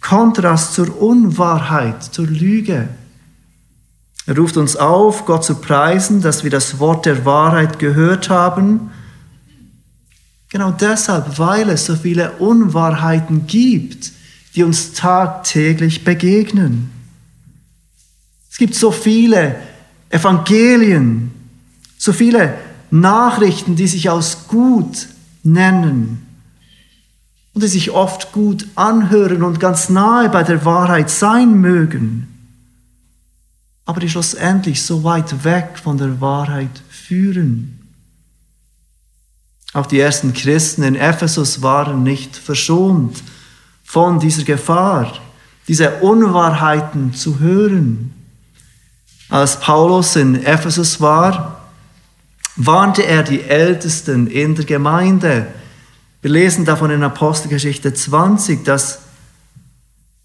Kontrast 0.01 0.75
zur 0.75 1.01
Unwahrheit, 1.01 2.03
zur 2.03 2.27
Lüge. 2.27 2.89
Er 4.27 4.37
ruft 4.37 4.57
uns 4.57 4.77
auf, 4.77 5.27
Gott 5.27 5.45
zu 5.45 5.57
preisen, 5.57 6.21
dass 6.21 6.43
wir 6.43 6.51
das 6.51 6.79
Wort 6.79 7.07
der 7.07 7.25
Wahrheit 7.25 7.79
gehört 7.79 8.31
haben. 8.31 8.91
Genau 10.49 10.73
deshalb, 10.73 11.39
weil 11.39 11.69
es 11.69 11.87
so 11.87 11.95
viele 11.95 12.33
Unwahrheiten 12.33 13.47
gibt, 13.47 14.13
die 14.55 14.65
uns 14.65 14.93
tagtäglich 14.93 16.05
begegnen. 16.05 16.91
Es 18.51 18.59
gibt 18.59 18.75
so 18.75 18.91
viele 18.91 19.57
Evangelien, 20.11 21.31
so 22.01 22.13
viele 22.13 22.55
Nachrichten, 22.91 23.77
die 23.77 23.87
sich 23.87 24.11
als 24.11 24.49
gut 24.49 25.09
nennen 25.43 26.27
und 27.55 27.63
die 27.63 27.69
sich 27.69 27.91
oft 27.91 28.33
gut 28.33 28.67
anhören 28.75 29.43
und 29.43 29.61
ganz 29.61 29.89
nahe 29.89 30.29
bei 30.29 30.43
der 30.43 30.65
Wahrheit 30.65 31.11
sein 31.11 31.61
mögen 31.61 32.27
aber 33.91 33.99
die 33.99 34.09
schlussendlich 34.09 34.85
so 34.85 35.03
weit 35.03 35.43
weg 35.43 35.71
von 35.83 35.99
der 35.99 36.21
Wahrheit 36.21 36.71
führen. 36.89 37.77
Auch 39.73 39.87
die 39.87 39.99
ersten 39.99 40.33
Christen 40.33 40.85
in 40.85 40.95
Ephesus 40.95 41.61
waren 41.61 42.05
nicht 42.05 42.37
verschont 42.37 43.21
von 43.83 44.21
dieser 44.21 44.45
Gefahr, 44.45 45.13
diese 45.67 45.97
Unwahrheiten 46.03 47.15
zu 47.15 47.41
hören. 47.41 48.15
Als 49.29 49.59
Paulus 49.59 50.15
in 50.15 50.45
Ephesus 50.45 51.01
war, 51.01 51.60
warnte 52.57 53.05
er 53.05 53.23
die 53.23 53.43
Ältesten 53.43 54.27
in 54.27 54.55
der 54.55 54.65
Gemeinde. 54.65 55.47
Wir 56.23 56.31
lesen 56.31 56.65
davon 56.65 56.91
in 56.91 57.03
Apostelgeschichte 57.03 57.95
20, 57.95 58.65
dass 58.65 59.01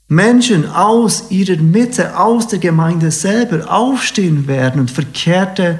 Menschen 0.08 0.70
aus 0.70 1.32
ihrer 1.32 1.62
Mitte, 1.62 2.20
aus 2.20 2.48
der 2.48 2.60
Gemeinde 2.60 3.12
selber 3.12 3.72
aufstehen 3.72 4.48
werden 4.48 4.82
und 4.82 4.92
verkehrte 4.92 5.80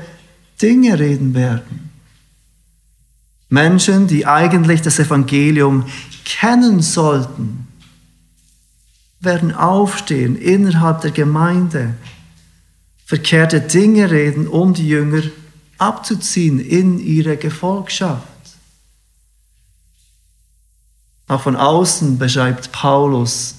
Dinge 0.62 0.98
reden 0.98 1.36
werden. 1.36 1.92
Menschen, 3.50 4.08
die 4.08 4.26
eigentlich 4.26 4.82
das 4.82 5.00
Evangelium 5.00 5.86
kennen 6.24 6.82
sollten, 6.82 7.68
werden 9.20 9.54
aufstehen 9.54 10.36
innerhalb 10.36 11.02
der 11.02 11.12
Gemeinde, 11.12 11.94
verkehrte 13.06 13.62
Dinge 13.62 14.10
reden, 14.10 14.48
um 14.48 14.74
die 14.74 14.88
Jünger 14.88 15.24
abzuziehen 15.78 16.60
in 16.60 17.00
ihre 17.00 17.38
Gefolgschaft. 17.38 18.24
Auch 21.28 21.42
von 21.42 21.56
außen 21.56 22.18
beschreibt 22.18 22.72
Paulus 22.72 23.56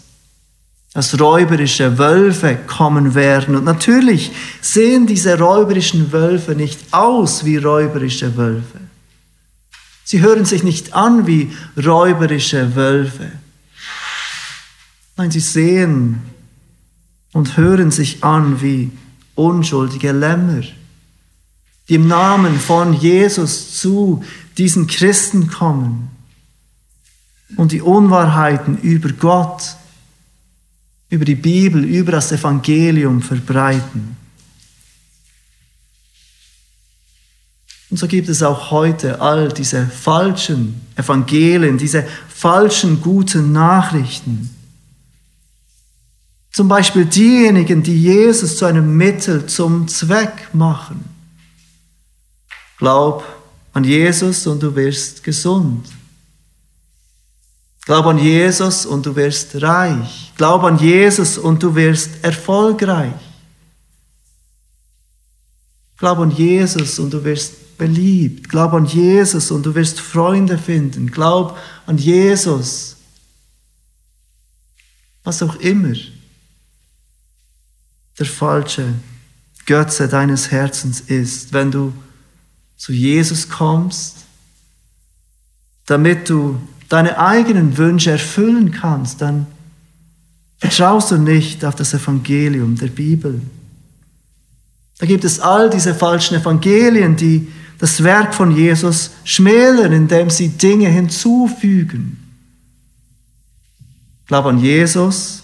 dass 0.97 1.21
räuberische 1.21 1.99
Wölfe 1.99 2.57
kommen 2.67 3.15
werden. 3.15 3.55
Und 3.55 3.65
natürlich 3.65 4.33
sehen 4.63 5.07
diese 5.07 5.39
räuberischen 5.39 6.11
Wölfe 6.11 6.55
nicht 6.55 6.81
aus 6.91 7.45
wie 7.45 7.59
räuberische 7.59 8.35
Wölfe. 8.39 8.81
Sie 10.05 10.23
hören 10.23 10.47
sich 10.47 10.63
nicht 10.63 10.95
an 10.95 11.27
wie 11.27 11.53
räuberische 11.77 12.75
Wölfe. 12.77 13.31
Nein, 15.19 15.31
sie 15.31 15.41
sehen 15.41 16.23
und 17.35 17.59
hören 17.59 17.91
sich 17.91 18.25
an 18.25 18.63
wie 18.63 18.91
unschuldige 19.35 20.13
Lämmer, 20.13 20.63
die 21.89 21.95
im 21.95 22.09
Namen 22.09 22.59
von 22.59 22.93
Jesus 22.93 23.79
zu 23.79 24.25
diesen 24.59 24.87
Christen 24.87 25.49
kommen 25.49 26.11
und 27.57 27.73
die 27.73 27.81
Unwahrheiten 27.81 28.79
über 28.79 29.11
Gott, 29.11 29.77
über 31.09 31.25
die 31.25 31.37
Bibel, 31.37 31.85
über 31.85 32.13
das 32.13 32.33
Evangelium 32.33 33.23
verbreiten. 33.23 34.17
Und 37.89 37.99
so 37.99 38.09
gibt 38.09 38.29
es 38.29 38.43
auch 38.43 38.73
heute 38.73 39.21
all 39.21 39.49
diese 39.49 39.87
falschen 39.87 40.81
Evangelien, 40.97 41.79
diese 41.79 42.05
falschen 42.29 43.01
guten 43.01 43.53
Nachrichten. 43.53 44.51
Zum 46.51 46.69
Beispiel 46.69 47.05
diejenigen, 47.05 47.83
die 47.85 48.03
Jesus 48.03 48.57
zu 48.57 48.65
einem 48.65 48.97
Mittel 48.97 49.47
zum 49.47 49.87
Zweck 49.87 50.49
machen. 50.53 51.16
Glaub 52.79 53.25
an 53.73 53.85
Jesus 53.85 54.47
und 54.47 54.63
du 54.63 54.75
wirst 54.75 55.23
gesund. 55.23 55.87
Glaub 57.85 58.07
an 58.07 58.19
Jesus 58.19 58.85
und 58.85 59.07
du 59.07 59.15
wirst 59.15 59.63
reich. 59.63 60.33
Glaub 60.37 60.65
an 60.65 60.79
Jesus 60.79 61.39
und 61.39 61.63
du 61.63 61.75
wirst 61.75 62.23
erfolgreich. 62.23 63.15
Glaub 65.99 66.19
an 66.19 66.31
Jesus 66.31 66.99
und 66.99 67.13
du 67.13 67.23
wirst 67.25 67.79
beliebt. 67.79 68.49
Glaub 68.49 68.73
an 68.73 68.87
Jesus 68.87 69.51
und 69.51 69.65
du 69.65 69.75
wirst 69.75 70.01
Freunde 70.01 70.59
finden. 70.59 71.11
Glaub 71.11 71.57
an 71.87 71.97
Jesus. 71.97 72.97
Was 75.23 75.43
auch 75.43 75.57
immer 75.57 75.95
der 78.19 78.27
falsche 78.27 78.95
Götze 79.65 80.09
deines 80.09 80.51
Herzens 80.51 81.01
ist, 81.01 81.53
wenn 81.53 81.71
du 81.71 81.93
zu 82.77 82.93
Jesus 82.93 83.49
kommst, 83.49 84.27
damit 85.87 86.29
du 86.29 86.61
deine 86.89 87.19
eigenen 87.19 87.77
Wünsche 87.77 88.13
erfüllen 88.13 88.71
kannst, 88.71 89.21
dann 89.21 89.47
vertraust 90.59 91.11
du 91.11 91.19
nicht 91.19 91.65
auf 91.65 91.75
das 91.75 91.95
Evangelium 91.95 92.77
der 92.77 92.89
Bibel. 92.89 93.41
Da 94.99 95.07
gibt 95.07 95.25
es 95.25 95.41
all 95.41 95.69
diese 95.71 95.95
falschen 95.95 96.37
Evangelien, 96.37 97.17
die 97.17 97.49
das 97.79 98.03
Werk 98.03 98.35
von 98.35 98.57
Jesus 98.57 99.11
schmälern, 99.25 99.93
indem 99.93 100.31
sie 100.31 100.49
Dinge 100.49 100.89
hinzufügen. 100.89 102.23
Glaub 104.27 104.47
an 104.47 104.59
Jesus, 104.59 105.43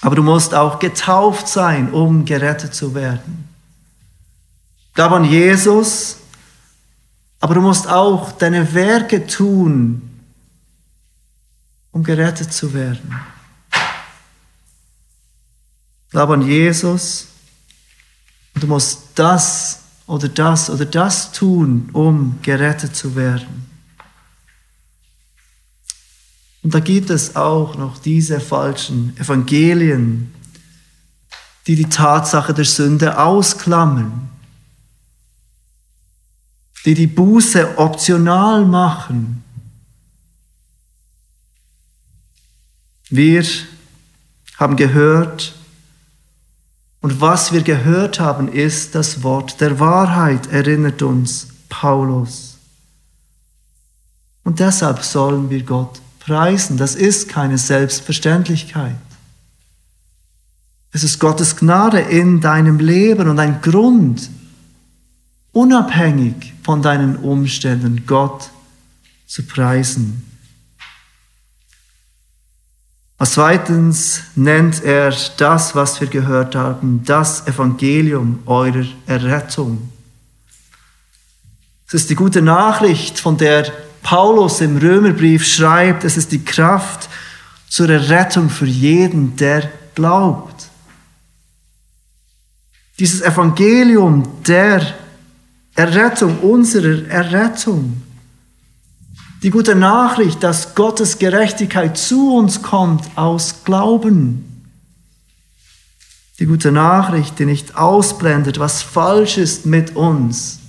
aber 0.00 0.16
du 0.16 0.22
musst 0.22 0.54
auch 0.54 0.80
getauft 0.80 1.48
sein, 1.48 1.92
um 1.92 2.24
gerettet 2.24 2.74
zu 2.74 2.94
werden. 2.94 3.48
Glaub 4.94 5.10
an 5.10 5.24
Jesus, 5.24 6.18
aber 7.40 7.54
du 7.54 7.60
musst 7.60 7.88
auch 7.88 8.32
deine 8.32 8.72
Werke 8.74 9.26
tun, 9.26 10.08
um 11.90 12.02
gerettet 12.02 12.52
zu 12.52 12.72
werden. 12.72 13.14
Glaub 16.10 16.30
an 16.30 16.42
Jesus 16.42 17.26
und 18.54 18.62
du 18.62 18.66
musst 18.68 19.00
das 19.16 19.80
oder 20.06 20.28
das 20.28 20.70
oder 20.70 20.84
das 20.84 21.32
tun, 21.32 21.90
um 21.92 22.38
gerettet 22.42 22.94
zu 22.94 23.16
werden. 23.16 23.66
Und 26.62 26.72
da 26.72 26.80
gibt 26.80 27.10
es 27.10 27.34
auch 27.34 27.76
noch 27.76 27.98
diese 27.98 28.40
falschen 28.40 29.16
Evangelien, 29.18 30.32
die 31.66 31.74
die 31.74 31.88
Tatsache 31.88 32.54
der 32.54 32.64
Sünde 32.64 33.18
ausklammern, 33.18 34.30
die 36.84 36.94
die 36.94 37.06
Buße 37.06 37.78
optional 37.78 38.64
machen 38.64 39.44
Wir 43.10 43.44
haben 44.58 44.76
gehört, 44.76 45.54
und 47.00 47.20
was 47.20 47.52
wir 47.52 47.62
gehört 47.62 48.18
haben, 48.18 48.48
ist 48.48 48.94
das 48.94 49.22
Wort 49.22 49.60
der 49.60 49.78
Wahrheit, 49.78 50.46
erinnert 50.50 51.02
uns 51.02 51.48
Paulus. 51.68 52.56
Und 54.42 54.58
deshalb 54.58 55.02
sollen 55.02 55.50
wir 55.50 55.62
Gott 55.62 56.00
preisen. 56.18 56.78
Das 56.78 56.94
ist 56.94 57.28
keine 57.28 57.58
Selbstverständlichkeit. 57.58 58.96
Es 60.92 61.04
ist 61.04 61.18
Gottes 61.18 61.56
Gnade 61.56 62.00
in 62.00 62.40
deinem 62.40 62.78
Leben 62.78 63.28
und 63.28 63.38
ein 63.38 63.60
Grund, 63.60 64.30
unabhängig 65.52 66.53
von 66.64 66.82
deinen 66.82 67.16
Umständen, 67.16 68.04
Gott 68.06 68.50
zu 69.26 69.42
preisen. 69.44 70.22
Als 73.18 73.32
zweitens 73.32 74.22
nennt 74.34 74.82
er 74.82 75.14
das, 75.36 75.74
was 75.74 76.00
wir 76.00 76.08
gehört 76.08 76.56
haben, 76.56 77.04
das 77.04 77.46
Evangelium 77.46 78.40
eurer 78.46 78.86
Errettung. 79.06 79.90
Es 81.86 81.94
ist 81.94 82.10
die 82.10 82.16
gute 82.16 82.42
Nachricht, 82.42 83.20
von 83.20 83.36
der 83.36 83.70
Paulus 84.02 84.60
im 84.60 84.78
Römerbrief 84.78 85.46
schreibt, 85.46 86.04
es 86.04 86.16
ist 86.16 86.32
die 86.32 86.44
Kraft 86.44 87.08
zur 87.68 87.88
Errettung 87.88 88.50
für 88.50 88.66
jeden, 88.66 89.36
der 89.36 89.70
glaubt. 89.94 90.68
Dieses 92.98 93.20
Evangelium 93.20 94.42
der 94.46 94.94
Errettung, 95.76 96.38
unserer 96.38 97.08
Errettung. 97.08 98.00
Die 99.42 99.50
gute 99.50 99.74
Nachricht, 99.74 100.42
dass 100.42 100.74
Gottes 100.74 101.18
Gerechtigkeit 101.18 101.98
zu 101.98 102.36
uns 102.36 102.62
kommt 102.62 103.04
aus 103.16 103.64
Glauben. 103.64 104.70
Die 106.38 106.46
gute 106.46 106.72
Nachricht, 106.72 107.38
die 107.38 107.44
nicht 107.44 107.76
ausblendet, 107.76 108.58
was 108.58 108.82
falsch 108.82 109.36
ist 109.36 109.66
mit 109.66 109.96
uns. 109.96 110.60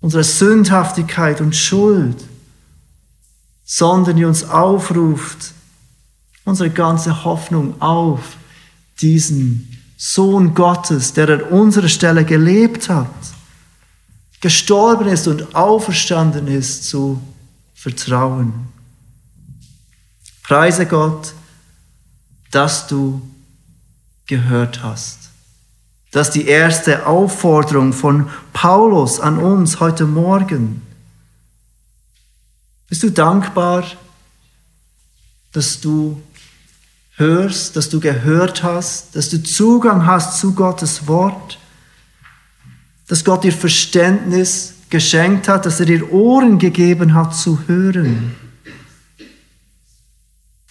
Unsere 0.00 0.24
Sündhaftigkeit 0.24 1.40
und 1.40 1.54
Schuld, 1.54 2.16
sondern 3.64 4.16
die 4.16 4.24
uns 4.24 4.48
aufruft, 4.48 5.52
unsere 6.44 6.70
ganze 6.70 7.24
Hoffnung 7.24 7.80
auf 7.80 8.36
diesen 9.00 9.78
Sohn 9.96 10.54
Gottes, 10.54 11.12
der 11.12 11.28
an 11.30 11.42
unserer 11.42 11.88
Stelle 11.88 12.24
gelebt 12.24 12.88
hat 12.88 13.33
gestorben 14.44 15.08
ist 15.08 15.26
und 15.26 15.54
auferstanden 15.54 16.48
ist, 16.48 16.84
zu 16.86 17.18
vertrauen. 17.74 18.52
Preise 20.42 20.84
Gott, 20.84 21.32
dass 22.50 22.86
du 22.86 23.22
gehört 24.26 24.82
hast. 24.82 25.30
Das 26.10 26.28
ist 26.28 26.34
die 26.34 26.46
erste 26.46 27.06
Aufforderung 27.06 27.94
von 27.94 28.28
Paulus 28.52 29.18
an 29.18 29.38
uns 29.38 29.80
heute 29.80 30.04
Morgen. 30.04 30.82
Bist 32.90 33.02
du 33.02 33.10
dankbar, 33.10 33.82
dass 35.52 35.80
du 35.80 36.20
hörst, 37.16 37.76
dass 37.76 37.88
du 37.88 37.98
gehört 37.98 38.62
hast, 38.62 39.16
dass 39.16 39.30
du 39.30 39.42
Zugang 39.42 40.04
hast 40.04 40.38
zu 40.38 40.52
Gottes 40.54 41.06
Wort? 41.06 41.58
Dass 43.14 43.24
Gott 43.24 43.44
dir 43.44 43.52
Verständnis 43.52 44.74
geschenkt 44.90 45.46
hat, 45.46 45.66
dass 45.66 45.78
er 45.78 45.86
dir 45.86 46.12
Ohren 46.12 46.58
gegeben 46.58 47.14
hat 47.14 47.36
zu 47.36 47.60
hören. 47.68 48.34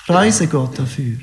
Preise 0.06 0.47
Gott 0.47 0.77
dafür. 0.77 1.19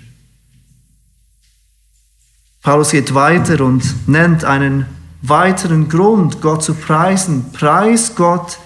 Paulus 2.63 2.93
geht 2.93 3.13
weiter 3.13 3.63
und 3.63 4.09
nennt 4.09 4.47
einen 4.47 4.87
weiteren 5.21 5.91
Grund, 5.91 6.41
Gott 6.41 6.65
zu 6.65 6.73
preisen. 6.73 7.53
Preis 7.53 8.15
Gott, 8.15 8.59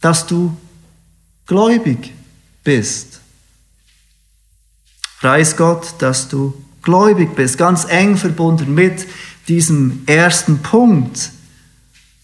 dass 0.00 0.28
du 0.28 0.56
gläubig 1.44 2.12
bist. 2.62 3.20
Preis 5.18 5.56
Gott, 5.56 5.94
dass 5.98 6.28
du 6.28 6.54
gläubig 6.82 7.34
bist. 7.34 7.58
Ganz 7.58 7.84
eng 7.86 8.16
verbunden 8.16 8.72
mit 8.74 9.08
diesem 9.48 10.04
ersten 10.06 10.58
Punkt. 10.58 11.33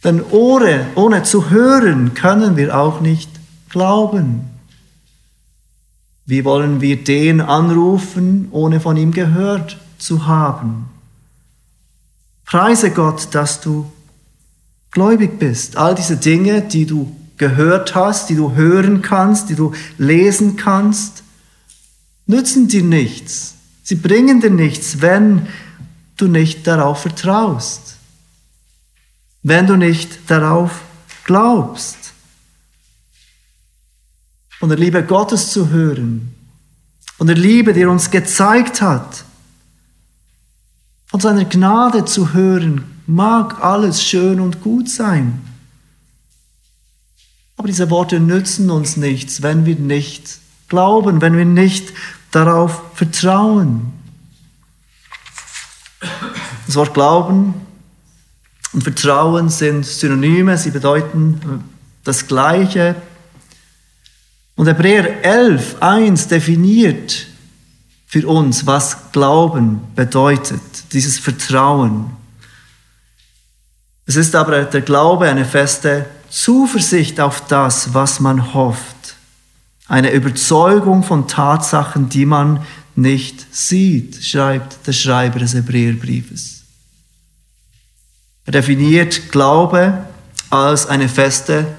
Denn 0.03 0.23
ohne, 0.31 0.87
ohne 0.95 1.23
zu 1.25 1.51
hören 1.51 2.15
können 2.15 2.57
wir 2.57 2.77
auch 2.77 3.01
nicht 3.01 3.31
glauben. 3.69 4.49
Wie 6.25 6.45
wollen 6.45 6.81
wir 6.81 7.03
den 7.03 7.41
anrufen, 7.41 8.49
ohne 8.51 8.81
von 8.81 8.97
ihm 8.97 9.13
gehört 9.13 9.79
zu 9.99 10.27
haben? 10.27 10.87
Preise 12.47 12.91
Gott, 12.91 13.29
dass 13.33 13.61
du 13.61 13.91
gläubig 14.91 15.39
bist. 15.39 15.77
All 15.77 15.95
diese 15.95 16.17
Dinge, 16.17 16.63
die 16.63 16.87
du 16.87 17.15
gehört 17.37 17.95
hast, 17.95 18.31
die 18.31 18.37
du 18.37 18.55
hören 18.55 19.03
kannst, 19.03 19.51
die 19.51 19.55
du 19.55 19.73
lesen 19.99 20.57
kannst, 20.57 21.23
nützen 22.27 22.69
dir 22.69 22.83
nichts. 22.83 23.55
Sie 23.83 23.97
bringen 23.97 24.41
dir 24.41 24.51
nichts, 24.51 25.01
wenn 25.01 25.47
du 26.17 26.27
nicht 26.27 26.67
darauf 26.67 27.03
vertraust 27.03 27.89
wenn 29.42 29.66
du 29.66 29.76
nicht 29.76 30.31
darauf 30.31 30.83
glaubst. 31.24 32.12
Von 34.59 34.68
der 34.68 34.79
Liebe 34.79 35.03
Gottes 35.03 35.50
zu 35.50 35.70
hören, 35.70 36.35
von 37.16 37.26
der 37.26 37.37
Liebe, 37.37 37.72
die 37.72 37.83
er 37.83 37.90
uns 37.90 38.11
gezeigt 38.11 38.83
hat, 38.83 39.24
von 41.07 41.20
seiner 41.20 41.44
Gnade 41.44 42.05
zu 42.05 42.35
hören, 42.35 42.85
mag 43.07 43.62
alles 43.62 44.03
schön 44.03 44.40
und 44.40 44.61
gut 44.61 44.88
sein. 44.88 45.40
Aber 47.57 47.66
diese 47.66 47.90
Worte 47.90 48.20
nützen 48.20 48.70
uns 48.70 48.96
nichts, 48.96 49.42
wenn 49.42 49.66
wir 49.66 49.76
nicht 49.76 50.38
glauben, 50.68 51.20
wenn 51.20 51.37
wir 51.37 51.44
nicht 51.44 51.92
darauf 52.31 52.83
vertrauen. 52.94 53.92
Das 56.66 56.76
Wort 56.76 56.94
Glauben 56.94 57.55
und 58.73 58.85
Vertrauen 58.85 59.49
sind 59.49 59.85
Synonyme, 59.85 60.57
sie 60.57 60.71
bedeuten 60.71 61.65
das 62.05 62.27
Gleiche. 62.27 62.95
Und 64.55 64.67
Hebräer 64.67 65.25
11, 65.25 65.77
1 65.81 66.29
definiert 66.29 67.27
für 68.07 68.27
uns, 68.27 68.67
was 68.67 69.13
Glauben 69.13 69.81
bedeutet, 69.95 70.61
dieses 70.93 71.19
Vertrauen. 71.19 72.11
Es 74.07 74.17
ist 74.17 74.35
aber 74.35 74.65
der 74.65 74.81
Glaube 74.81 75.29
eine 75.29 75.45
feste 75.45 76.07
Zuversicht 76.29 77.21
auf 77.21 77.47
das, 77.47 77.95
was 77.95 78.21
man 78.21 78.55
hofft, 78.55 79.17
eine 79.89 80.13
Überzeugung 80.13 81.03
von 81.03 81.27
Tatsachen, 81.27 82.09
die 82.09 82.25
man 82.25 82.65
nicht 82.95 83.53
sieht, 83.55 84.25
schreibt 84.25 84.87
der 84.87 84.93
Schreiber 84.93 85.41
des 85.41 85.55
Hebräerbriefes. 85.55 86.60
Er 88.51 88.63
definiert 88.63 89.31
Glaube 89.31 90.07
als 90.51 90.85
eine 90.89 91.09
feste 91.09 91.73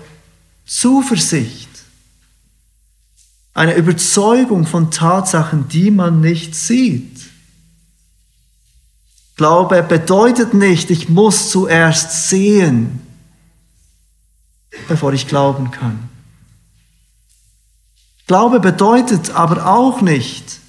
Zuversicht, 0.65 1.67
eine 3.53 3.75
Überzeugung 3.75 4.65
von 4.65 4.89
Tatsachen, 4.89 5.67
die 5.67 5.91
man 5.91 6.21
nicht 6.21 6.55
sieht. 6.55 7.23
Glaube 9.35 9.83
bedeutet 9.83 10.53
nicht, 10.53 10.91
ich 10.91 11.09
muss 11.09 11.49
zuerst 11.49 12.29
sehen, 12.29 13.01
bevor 14.87 15.11
ich 15.11 15.27
glauben 15.27 15.71
kann. 15.71 16.07
Glaube 18.27 18.61
bedeutet 18.61 19.31
aber 19.31 19.65
auch 19.67 19.99
nicht, 19.99 20.60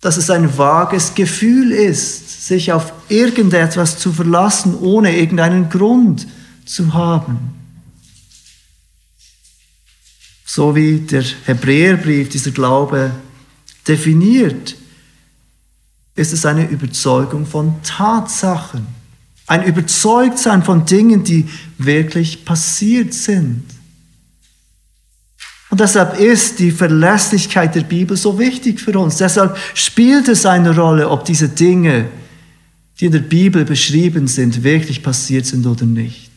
dass 0.00 0.16
es 0.16 0.30
ein 0.30 0.56
vages 0.56 1.14
Gefühl 1.14 1.72
ist, 1.72 2.46
sich 2.46 2.72
auf 2.72 2.92
irgendetwas 3.08 3.98
zu 3.98 4.12
verlassen, 4.12 4.76
ohne 4.78 5.16
irgendeinen 5.16 5.68
Grund 5.68 6.26
zu 6.64 6.94
haben. 6.94 7.38
So 10.46 10.74
wie 10.74 11.00
der 11.00 11.24
Hebräerbrief 11.44 12.28
dieser 12.28 12.52
Glaube 12.52 13.10
definiert, 13.86 14.76
ist 16.14 16.32
es 16.32 16.44
eine 16.46 16.68
Überzeugung 16.68 17.46
von 17.46 17.82
Tatsachen. 17.82 18.86
Ein 19.46 19.64
Überzeugtsein 19.64 20.62
von 20.62 20.84
Dingen, 20.84 21.24
die 21.24 21.48
wirklich 21.78 22.44
passiert 22.44 23.14
sind. 23.14 23.64
Und 25.70 25.80
deshalb 25.80 26.18
ist 26.18 26.58
die 26.58 26.70
Verlässlichkeit 26.70 27.74
der 27.74 27.82
Bibel 27.82 28.16
so 28.16 28.38
wichtig 28.38 28.80
für 28.80 28.98
uns. 28.98 29.16
Deshalb 29.16 29.56
spielt 29.74 30.28
es 30.28 30.46
eine 30.46 30.74
Rolle, 30.74 31.08
ob 31.10 31.24
diese 31.24 31.48
Dinge, 31.48 32.06
die 32.98 33.06
in 33.06 33.12
der 33.12 33.18
Bibel 33.18 33.64
beschrieben 33.64 34.26
sind, 34.28 34.64
wirklich 34.64 35.02
passiert 35.02 35.46
sind 35.46 35.66
oder 35.66 35.84
nicht. 35.84 36.30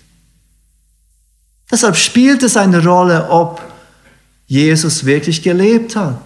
Deshalb 1.71 1.95
spielt 1.95 2.43
es 2.43 2.57
eine 2.57 2.83
Rolle, 2.83 3.29
ob 3.29 3.61
Jesus 4.47 5.05
wirklich 5.05 5.41
gelebt 5.41 5.95
hat 5.95 6.21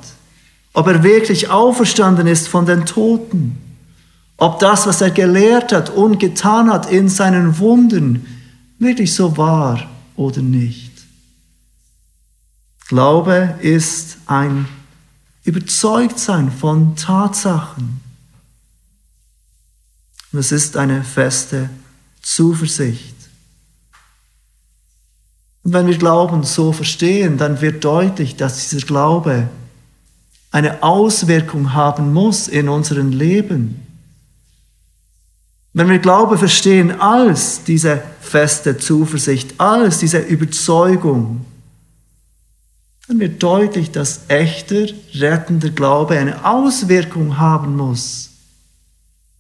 ob 0.75 0.87
er 0.87 1.03
wirklich 1.03 1.49
auferstanden 1.49 2.27
ist 2.27 2.49
von 2.49 2.65
den 2.65 2.85
Toten, 2.85 3.57
ob 4.37 4.59
das, 4.59 4.85
was 4.85 4.99
er 4.99 5.09
gelehrt 5.09 5.71
hat 5.71 5.89
und 5.89 6.19
getan 6.19 6.69
hat 6.69 6.91
in 6.91 7.07
seinen 7.07 7.57
Wunden, 7.59 8.25
wirklich 8.77 9.13
so 9.13 9.37
war 9.37 9.89
oder 10.17 10.41
nicht. 10.41 10.91
Glaube 12.87 13.55
ist 13.61 14.17
ein 14.27 14.67
Überzeugtsein 15.43 16.51
von 16.51 16.95
Tatsachen. 16.95 18.01
Und 20.31 20.39
es 20.39 20.51
ist 20.51 20.77
eine 20.77 21.03
feste 21.03 21.69
Zuversicht. 22.21 23.15
Und 25.63 25.73
wenn 25.73 25.87
wir 25.87 25.97
Glauben 25.97 26.43
so 26.43 26.71
verstehen, 26.73 27.37
dann 27.37 27.61
wird 27.61 27.83
deutlich, 27.83 28.35
dass 28.35 28.69
dieser 28.69 28.85
Glaube 28.85 29.49
eine 30.51 30.83
Auswirkung 30.83 31.73
haben 31.73 32.13
muss 32.13 32.47
in 32.47 32.69
unserem 32.69 33.09
Leben. 33.09 33.81
Wenn 35.73 35.89
wir 35.89 35.99
Glaube 35.99 36.37
verstehen 36.37 37.01
als 37.01 37.63
diese 37.63 38.01
feste 38.21 38.77
Zuversicht, 38.77 39.59
als 39.59 39.99
diese 39.99 40.19
Überzeugung, 40.19 41.45
dann 43.07 43.19
wird 43.19 43.41
deutlich, 43.41 43.91
dass 43.91 44.21
echter, 44.29 44.87
rettender 45.13 45.69
Glaube 45.69 46.17
eine 46.17 46.45
Auswirkung 46.45 47.37
haben 47.37 47.77
muss 47.77 48.31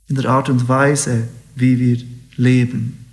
in 0.07 0.15
der 0.15 0.29
Art 0.29 0.49
und 0.49 0.67
Weise, 0.67 1.27
wie 1.55 1.79
wir 1.79 2.05
leben. 2.35 3.05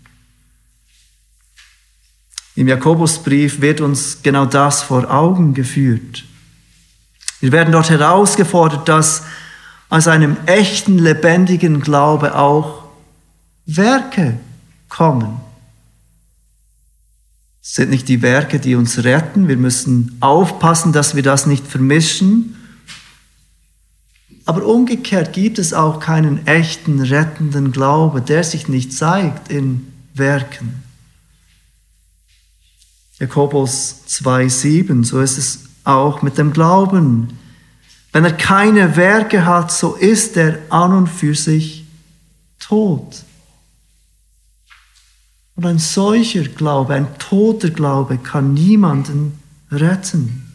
Im 2.54 2.68
Jakobusbrief 2.68 3.62
wird 3.62 3.80
uns 3.80 4.22
genau 4.22 4.44
das 4.44 4.82
vor 4.82 5.10
Augen 5.10 5.54
geführt. 5.54 6.24
Wir 7.40 7.50
werden 7.50 7.72
dort 7.72 7.88
herausgefordert, 7.88 8.88
dass 8.88 9.22
aus 9.88 10.06
einem 10.06 10.36
echten, 10.46 10.98
lebendigen 10.98 11.80
Glaube 11.80 12.36
auch 12.36 12.84
Werke 13.64 14.38
kommen. 14.88 15.40
Es 17.62 17.74
sind 17.74 17.90
nicht 17.90 18.08
die 18.08 18.22
Werke, 18.22 18.58
die 18.58 18.74
uns 18.74 19.04
retten. 19.04 19.46
Wir 19.46 19.56
müssen 19.56 20.16
aufpassen, 20.18 20.92
dass 20.92 21.14
wir 21.14 21.22
das 21.22 21.46
nicht 21.46 21.66
vermischen. 21.66 22.56
Aber 24.44 24.66
umgekehrt 24.66 25.32
gibt 25.32 25.60
es 25.60 25.72
auch 25.72 26.00
keinen 26.00 26.44
echten, 26.48 27.00
rettenden 27.00 27.70
Glaube, 27.70 28.20
der 28.20 28.42
sich 28.42 28.66
nicht 28.66 28.92
zeigt 28.92 29.52
in 29.52 29.86
Werken. 30.14 30.82
Jakobus 33.20 34.02
2,7, 34.08 35.04
so 35.04 35.20
ist 35.20 35.38
es 35.38 35.60
auch 35.84 36.22
mit 36.22 36.38
dem 36.38 36.52
Glauben. 36.52 37.38
Wenn 38.10 38.24
er 38.24 38.32
keine 38.32 38.96
Werke 38.96 39.46
hat, 39.46 39.70
so 39.70 39.94
ist 39.94 40.36
er 40.36 40.58
an 40.70 40.92
und 40.92 41.06
für 41.06 41.36
sich 41.36 41.84
tot. 42.58 43.22
Und 45.54 45.66
ein 45.66 45.78
solcher 45.78 46.44
Glaube, 46.44 46.94
ein 46.94 47.18
toter 47.18 47.70
Glaube 47.70 48.18
kann 48.18 48.54
niemanden 48.54 49.38
retten. 49.70 50.54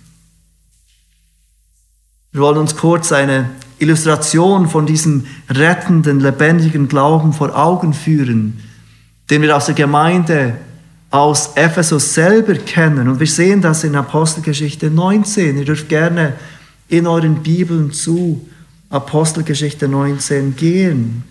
Wir 2.32 2.42
wollen 2.42 2.58
uns 2.58 2.76
kurz 2.76 3.12
eine 3.12 3.50
Illustration 3.80 4.68
von 4.68 4.86
diesem 4.86 5.26
rettenden, 5.50 6.20
lebendigen 6.20 6.88
Glauben 6.88 7.34
vor 7.34 7.56
Augen 7.56 7.94
führen, 7.94 8.60
den 9.30 9.42
wir 9.42 9.56
aus 9.56 9.68
der 9.68 9.76
Gemeinde 9.76 10.58
aus 11.10 11.52
Ephesus 11.56 12.14
selber 12.14 12.56
kennen. 12.56 13.08
Und 13.08 13.20
wir 13.20 13.28
sehen 13.28 13.62
das 13.62 13.84
in 13.84 13.96
Apostelgeschichte 13.96 14.90
19. 14.90 15.58
Ihr 15.58 15.66
dürft 15.66 15.90
gerne 15.90 16.34
in 16.90 17.08
euren 17.08 17.44
Bibeln 17.44 17.92
zu 17.92 18.48
Apostelgeschichte 18.90 19.88
19 19.88 20.56
gehen. 20.56 21.24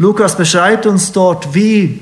Lukas 0.00 0.34
beschreibt 0.34 0.86
uns 0.86 1.12
dort, 1.12 1.54
wie 1.54 2.00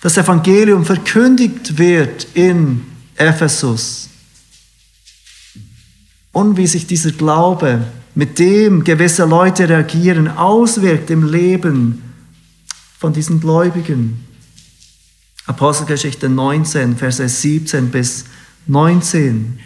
das 0.00 0.16
Evangelium 0.16 0.86
verkündigt 0.86 1.76
wird 1.76 2.26
in 2.32 2.82
Ephesus 3.14 4.08
und 6.32 6.56
wie 6.56 6.66
sich 6.66 6.86
dieser 6.86 7.10
Glaube, 7.10 7.88
mit 8.14 8.38
dem 8.38 8.84
gewisse 8.84 9.26
Leute 9.26 9.68
reagieren, 9.68 10.28
auswirkt 10.28 11.10
im 11.10 11.30
Leben 11.30 12.02
von 12.98 13.12
diesen 13.12 13.38
Gläubigen. 13.38 14.24
Apostelgeschichte 15.44 16.30
19, 16.30 16.96
Verse 16.96 17.28
17 17.28 17.90
bis 17.90 18.24
19. 18.66 19.58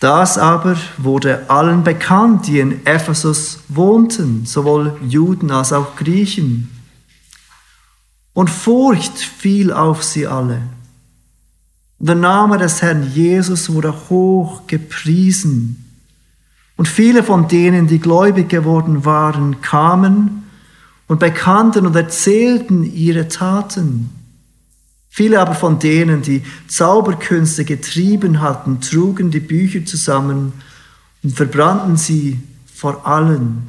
Das 0.00 0.38
aber 0.38 0.76
wurde 0.96 1.50
allen 1.50 1.84
bekannt, 1.84 2.46
die 2.46 2.58
in 2.58 2.86
Ephesus 2.86 3.60
wohnten, 3.68 4.46
sowohl 4.46 4.96
Juden 5.06 5.50
als 5.50 5.74
auch 5.74 5.94
Griechen. 5.94 6.70
Und 8.32 8.48
Furcht 8.48 9.18
fiel 9.18 9.72
auf 9.72 10.02
sie 10.02 10.26
alle. 10.26 10.62
Der 11.98 12.14
Name 12.14 12.56
des 12.56 12.80
Herrn 12.80 13.12
Jesus 13.12 13.70
wurde 13.70 13.94
hoch 14.08 14.66
gepriesen. 14.66 15.84
Und 16.78 16.88
viele 16.88 17.22
von 17.22 17.46
denen, 17.46 17.86
die 17.86 17.98
gläubig 17.98 18.48
geworden 18.48 19.04
waren, 19.04 19.60
kamen 19.60 20.44
und 21.08 21.20
bekannten 21.20 21.84
und 21.84 21.94
erzählten 21.94 22.84
ihre 22.84 23.28
Taten. 23.28 24.08
Viele 25.12 25.40
aber 25.40 25.54
von 25.54 25.80
denen, 25.80 26.22
die 26.22 26.42
Zauberkünste 26.68 27.64
getrieben 27.64 28.40
hatten, 28.40 28.80
trugen 28.80 29.32
die 29.32 29.40
Bücher 29.40 29.84
zusammen 29.84 30.52
und 31.22 31.36
verbrannten 31.36 31.96
sie 31.96 32.38
vor 32.72 33.06
allen. 33.06 33.66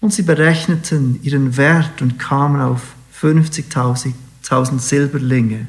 Und 0.00 0.14
sie 0.14 0.22
berechneten 0.22 1.20
ihren 1.22 1.58
Wert 1.58 2.00
und 2.00 2.18
kamen 2.18 2.62
auf 2.62 2.94
50.000 3.20 4.78
Silberlinge. 4.78 5.66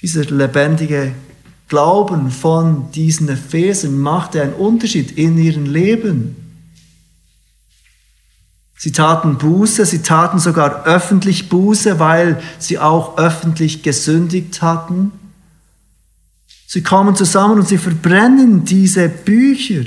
Dieser 0.00 0.24
lebendige 0.24 1.12
Glauben 1.68 2.30
von 2.30 2.90
diesen 2.92 3.28
Ephesern 3.28 3.98
machte 3.98 4.42
einen 4.42 4.52
Unterschied 4.52 5.12
in 5.12 5.38
ihrem 5.38 5.66
Leben. 5.66 6.36
Sie 8.82 8.90
taten 8.90 9.38
Buße, 9.38 9.86
sie 9.86 10.02
taten 10.02 10.40
sogar 10.40 10.86
öffentlich 10.86 11.48
Buße, 11.48 12.00
weil 12.00 12.42
sie 12.58 12.80
auch 12.80 13.16
öffentlich 13.16 13.84
gesündigt 13.84 14.60
hatten. 14.60 15.12
Sie 16.66 16.82
kommen 16.82 17.14
zusammen 17.14 17.60
und 17.60 17.68
sie 17.68 17.78
verbrennen 17.78 18.64
diese 18.64 19.08
Bücher. 19.08 19.84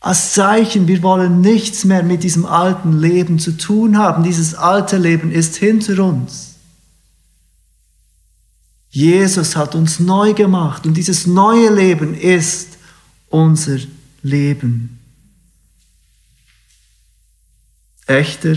Als 0.00 0.32
Zeichen, 0.32 0.88
wir 0.88 1.00
wollen 1.04 1.42
nichts 1.42 1.84
mehr 1.84 2.02
mit 2.02 2.24
diesem 2.24 2.44
alten 2.44 2.98
Leben 2.98 3.38
zu 3.38 3.56
tun 3.56 3.96
haben. 3.96 4.24
Dieses 4.24 4.56
alte 4.56 4.96
Leben 4.96 5.30
ist 5.30 5.54
hinter 5.54 6.02
uns. 6.02 6.56
Jesus 8.90 9.54
hat 9.54 9.76
uns 9.76 10.00
neu 10.00 10.34
gemacht 10.34 10.86
und 10.86 10.94
dieses 10.94 11.28
neue 11.28 11.72
Leben 11.72 12.14
ist 12.14 12.78
unser 13.30 13.78
Leben. 14.24 14.95
Echter 18.06 18.54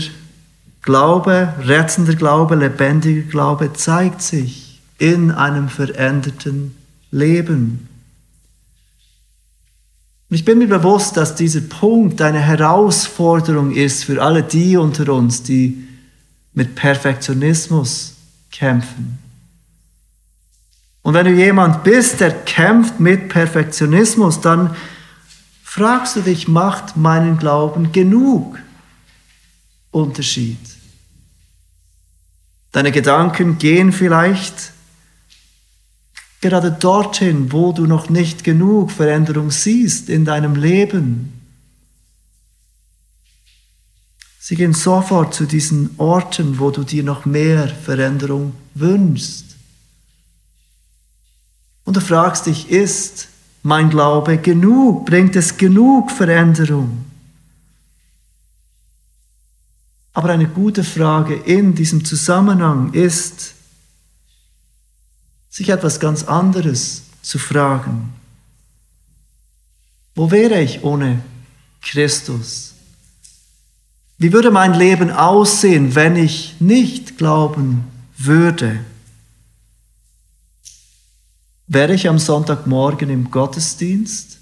Glaube, 0.82 1.54
rettender 1.60 2.14
Glaube, 2.14 2.54
lebendiger 2.54 3.28
Glaube 3.28 3.72
zeigt 3.72 4.22
sich 4.22 4.80
in 4.98 5.30
einem 5.30 5.68
veränderten 5.68 6.76
Leben. 7.10 7.88
Ich 10.30 10.44
bin 10.44 10.58
mir 10.58 10.68
bewusst, 10.68 11.16
dass 11.16 11.34
dieser 11.34 11.60
Punkt 11.60 12.22
eine 12.22 12.38
Herausforderung 12.38 13.72
ist 13.72 14.04
für 14.04 14.22
alle 14.22 14.44
die 14.44 14.76
unter 14.76 15.12
uns, 15.12 15.42
die 15.42 15.88
mit 16.54 16.76
Perfektionismus 16.76 18.14
kämpfen. 18.52 19.18
Und 21.02 21.14
wenn 21.14 21.26
du 21.26 21.32
jemand 21.32 21.82
bist, 21.82 22.20
der 22.20 22.30
kämpft 22.30 23.00
mit 23.00 23.28
Perfektionismus, 23.28 24.40
dann 24.40 24.76
fragst 25.64 26.16
du 26.16 26.20
dich, 26.20 26.46
macht 26.46 26.96
meinen 26.96 27.38
Glauben 27.38 27.90
genug 27.90 28.58
Unterschied? 29.90 30.58
Deine 32.72 32.92
Gedanken 32.92 33.58
gehen 33.58 33.92
vielleicht 33.92 34.72
gerade 36.40 36.70
dorthin, 36.70 37.52
wo 37.52 37.72
du 37.72 37.86
noch 37.86 38.08
nicht 38.08 38.44
genug 38.44 38.90
Veränderung 38.90 39.50
siehst 39.50 40.08
in 40.08 40.24
deinem 40.24 40.54
Leben. 40.54 41.32
Sie 44.38 44.56
gehen 44.56 44.72
sofort 44.72 45.34
zu 45.34 45.44
diesen 45.44 45.90
Orten, 45.98 46.58
wo 46.58 46.70
du 46.70 46.82
dir 46.82 47.02
noch 47.02 47.24
mehr 47.24 47.68
Veränderung 47.68 48.54
wünschst. 48.74 49.44
Und 51.84 51.96
du 51.96 52.00
fragst 52.00 52.46
dich, 52.46 52.70
ist 52.70 53.28
mein 53.62 53.90
Glaube 53.90 54.38
genug? 54.38 55.06
Bringt 55.06 55.36
es 55.36 55.56
genug 55.56 56.10
Veränderung? 56.10 57.09
Aber 60.12 60.30
eine 60.30 60.48
gute 60.48 60.84
Frage 60.84 61.34
in 61.34 61.74
diesem 61.74 62.04
Zusammenhang 62.04 62.92
ist, 62.92 63.54
sich 65.48 65.68
etwas 65.68 66.00
ganz 66.00 66.24
anderes 66.24 67.02
zu 67.22 67.38
fragen. 67.38 68.12
Wo 70.14 70.30
wäre 70.30 70.60
ich 70.60 70.82
ohne 70.84 71.22
Christus? 71.82 72.74
Wie 74.18 74.32
würde 74.32 74.50
mein 74.50 74.74
Leben 74.74 75.10
aussehen, 75.10 75.94
wenn 75.94 76.16
ich 76.16 76.56
nicht 76.60 77.16
glauben 77.16 77.84
würde? 78.18 78.84
Wäre 81.66 81.94
ich 81.94 82.08
am 82.08 82.18
Sonntagmorgen 82.18 83.08
im 83.10 83.30
Gottesdienst? 83.30 84.39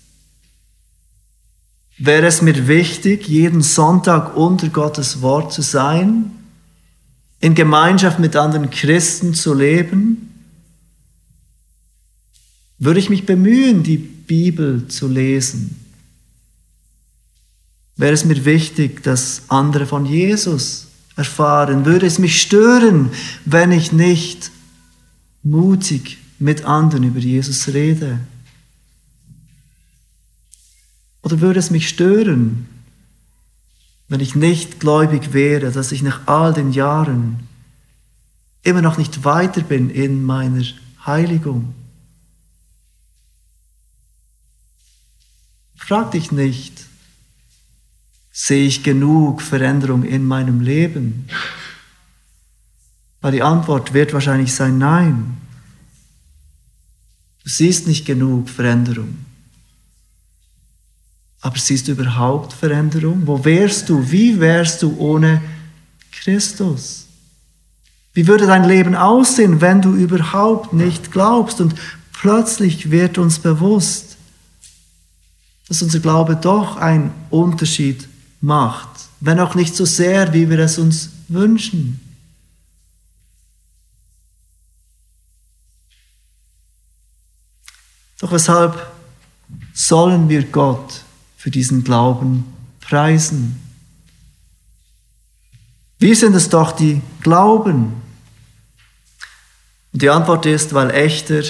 Wäre 1.99 2.27
es 2.27 2.43
mir 2.43 2.69
wichtig, 2.69 3.29
jeden 3.29 3.61
Sonntag 3.61 4.37
unter 4.37 4.69
Gottes 4.69 5.21
Wort 5.21 5.53
zu 5.53 5.63
sein, 5.63 6.31
in 7.41 7.55
Gemeinschaft 7.55 8.21
mit 8.21 8.37
anderen 8.37 8.71
Christen 8.71 9.35
zu 9.35 9.53
leben? 9.53 10.33
Würde 12.79 13.01
ich 13.01 13.11
mich 13.11 13.27
bemühen, 13.27 13.83
die 13.83 13.97
Bibel 13.97 14.87
zu 14.87 15.09
lesen? 15.09 15.85
Wäre 17.97 18.13
es 18.13 18.25
mir 18.25 18.45
wichtig, 18.45 19.03
dass 19.03 19.43
andere 19.49 19.85
von 19.85 20.07
Jesus 20.07 20.87
erfahren? 21.17 21.85
Würde 21.85 22.07
es 22.07 22.21
mich 22.21 22.41
stören, 22.41 23.11
wenn 23.45 23.73
ich 23.73 23.91
nicht 23.91 24.53
mutig 25.43 26.19
mit 26.39 26.65
anderen 26.65 27.03
über 27.03 27.19
Jesus 27.19 27.67
rede? 27.75 28.21
Oder 31.29 31.43
würde 31.43 31.61
es 31.61 31.69
mich 31.69 31.91
stören, 31.91 32.67
wenn 34.09 34.21
ich 34.21 34.35
nicht 34.35 34.81
gläubig 34.81 35.35
wäre, 35.35 35.71
dass 35.71 35.93
ich 35.93 36.01
nach 36.01 36.27
all 36.27 36.55
den 36.55 36.73
Jahren 36.73 37.47
immer 38.63 38.81
noch 38.81 38.97
nicht 38.97 39.25
weiter 39.25 39.61
bin 39.61 39.91
in 39.91 40.23
meiner 40.23 40.65
Heiligung? 41.05 41.75
Frag 45.77 46.13
dich 46.13 46.33
nicht, 46.33 46.87
sehe 48.33 48.67
ich 48.67 48.83
genug 48.83 49.43
Veränderung 49.43 50.05
in 50.05 50.25
meinem 50.25 50.63
Leben? 50.63 51.29
Weil 53.21 53.33
die 53.33 53.43
Antwort 53.43 53.93
wird 53.93 54.15
wahrscheinlich 54.15 54.55
sein 54.55 54.79
Nein. 54.79 55.37
Du 57.45 57.51
siehst 57.51 57.87
nicht 57.87 58.07
genug 58.07 58.49
Veränderung. 58.49 59.28
Aber 61.41 61.59
siehst 61.59 61.89
du 61.89 61.93
überhaupt 61.93 62.53
Veränderung? 62.53 63.23
Wo 63.27 63.45
wärst 63.45 63.89
du? 63.89 64.11
Wie 64.11 64.39
wärst 64.41 64.83
du 64.83 64.97
ohne 64.99 65.41
Christus? 66.11 67.07
Wie 68.13 68.27
würde 68.27 68.47
dein 68.47 68.65
Leben 68.65 68.97
aussehen, 68.97 69.61
wenn 69.61 69.81
du 69.81 69.95
überhaupt 69.95 70.73
nicht 70.73 71.13
glaubst? 71.13 71.61
Und 71.61 71.75
plötzlich 72.13 72.91
wird 72.91 73.19
uns 73.19 73.39
bewusst, 73.39 74.17
dass 75.69 75.83
unser 75.83 76.01
Glaube 76.01 76.35
doch 76.35 76.77
einen 76.77 77.13
Unterschied 77.31 78.09
macht, 78.41 78.89
wenn 79.21 79.39
auch 79.39 79.55
nicht 79.55 79.77
so 79.77 79.85
sehr, 79.85 80.33
wie 80.33 80.51
wir 80.51 80.59
es 80.59 80.79
uns 80.79 81.11
wünschen. 81.29 82.01
Doch 88.21 88.33
weshalb 88.33 88.91
sollen 89.73 90.29
wir 90.29 90.43
Gott 90.43 91.05
für 91.39 91.51
diesen 91.51 91.85
Glauben 91.85 92.45
preisen? 92.81 93.63
Wir 96.01 96.15
sind 96.15 96.35
es 96.35 96.49
doch, 96.49 96.73
die 96.73 97.01
glauben. 97.23 97.95
Und 99.93 100.03
die 100.03 100.11
Antwort 100.11 100.47
ist, 100.47 100.75
weil 100.75 100.91
echter, 100.91 101.43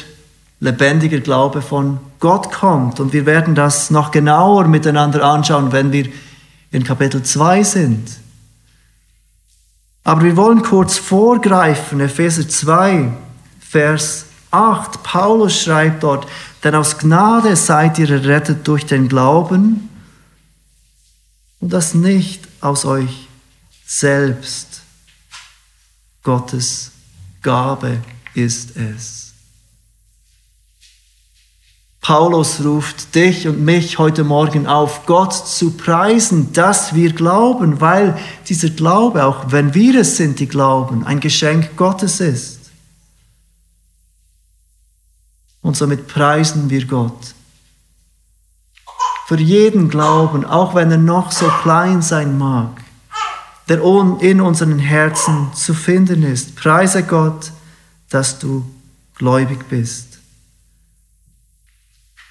lebendiger 0.61 1.21
Glaube 1.21 1.63
von 1.63 1.99
Gott 2.21 2.53
kommt. 2.53 3.01
Und 3.01 3.13
wir 3.13 3.27
werden 3.27 3.55
das 3.55 3.91
noch 3.91 4.11
genauer 4.11 4.69
miteinander 4.69 5.25
anschauen, 5.25 5.73
wenn 5.73 5.91
wir 5.91 6.09
in 6.71 6.85
Kapitel 6.85 7.23
2 7.23 7.63
sind. 7.63 8.11
Aber 10.05 10.23
wir 10.23 10.37
wollen 10.37 10.63
kurz 10.63 10.99
vorgreifen, 10.99 12.01
Epheser 12.01 12.47
2, 12.47 13.11
Vers 13.61 14.27
8. 14.51 15.03
Paulus 15.03 15.63
schreibt 15.63 16.03
dort, 16.03 16.27
denn 16.65 16.75
aus 16.75 16.99
Gnade 16.99 17.55
seid 17.57 17.99
ihr 17.99 18.11
errettet 18.11 18.67
durch 18.67 18.87
den 18.87 19.09
Glauben 19.09 19.89
und 21.61 21.73
das 21.73 21.95
nicht 21.95 22.47
aus 22.61 22.85
euch 22.85 23.29
selbst. 23.87 24.83
Gottes 26.23 26.91
Gabe 27.43 27.99
ist 28.35 28.77
es. 28.77 29.29
Paulus 32.01 32.65
ruft 32.65 33.15
dich 33.15 33.47
und 33.47 33.63
mich 33.63 33.99
heute 33.99 34.25
Morgen 34.25 34.67
auf, 34.67 35.05
Gott 35.05 35.35
zu 35.35 35.73
preisen, 35.73 36.55
dass 36.55 36.95
wir 36.95 37.13
glauben, 37.13 37.83
weil 37.83 38.19
dieser 38.49 38.71
Glaube, 38.71 39.25
auch 39.25 39.53
wenn 39.53 39.75
wir 39.75 40.01
es 40.01 40.17
sind, 40.17 40.39
die 40.39 40.49
glauben, 40.49 41.05
ein 41.05 41.21
Geschenk 41.21 41.77
Gottes 41.77 42.21
ist. 42.21 42.58
Und 45.63 45.77
somit 45.77 46.09
preisen 46.09 46.71
wir 46.71 46.87
Gott. 46.87 47.35
Für 49.27 49.39
jeden 49.39 49.91
Glauben, 49.91 50.45
auch 50.45 50.75
wenn 50.75 50.91
er 50.91 50.99
noch 50.99 51.33
so 51.33 51.49
klein 51.63 52.01
sein 52.01 52.39
mag, 52.39 52.81
der 53.69 53.83
in 54.21 54.41
unseren 54.41 54.79
Herzen 54.79 55.53
zu 55.53 55.75
finden 55.75 56.23
ist. 56.23 56.57
Preise 56.57 57.03
Gott, 57.03 57.53
dass 58.09 58.39
du 58.39 58.65
gläubig 59.17 59.69
bist. 59.69 60.19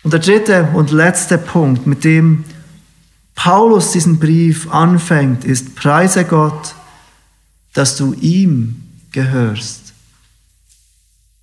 Und 0.03 0.13
der 0.13 0.19
dritte 0.21 0.69
und 0.73 0.91
letzte 0.91 1.37
Punkt, 1.37 1.85
mit 1.85 2.03
dem 2.03 2.45
Paulus 3.35 3.91
diesen 3.91 4.19
Brief 4.19 4.71
anfängt, 4.71 5.45
ist, 5.45 5.75
preise 5.75 6.25
Gott, 6.25 6.73
dass 7.73 7.97
du 7.97 8.13
ihm 8.13 8.83
gehörst. 9.11 9.93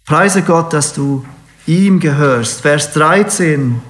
Preise 0.05 0.43
Gott, 0.43 0.73
dass 0.73 0.93
du 0.93 1.25
ihm 1.67 2.01
gehörst. 2.01 2.61
Vers 2.61 2.93
13 2.93 3.81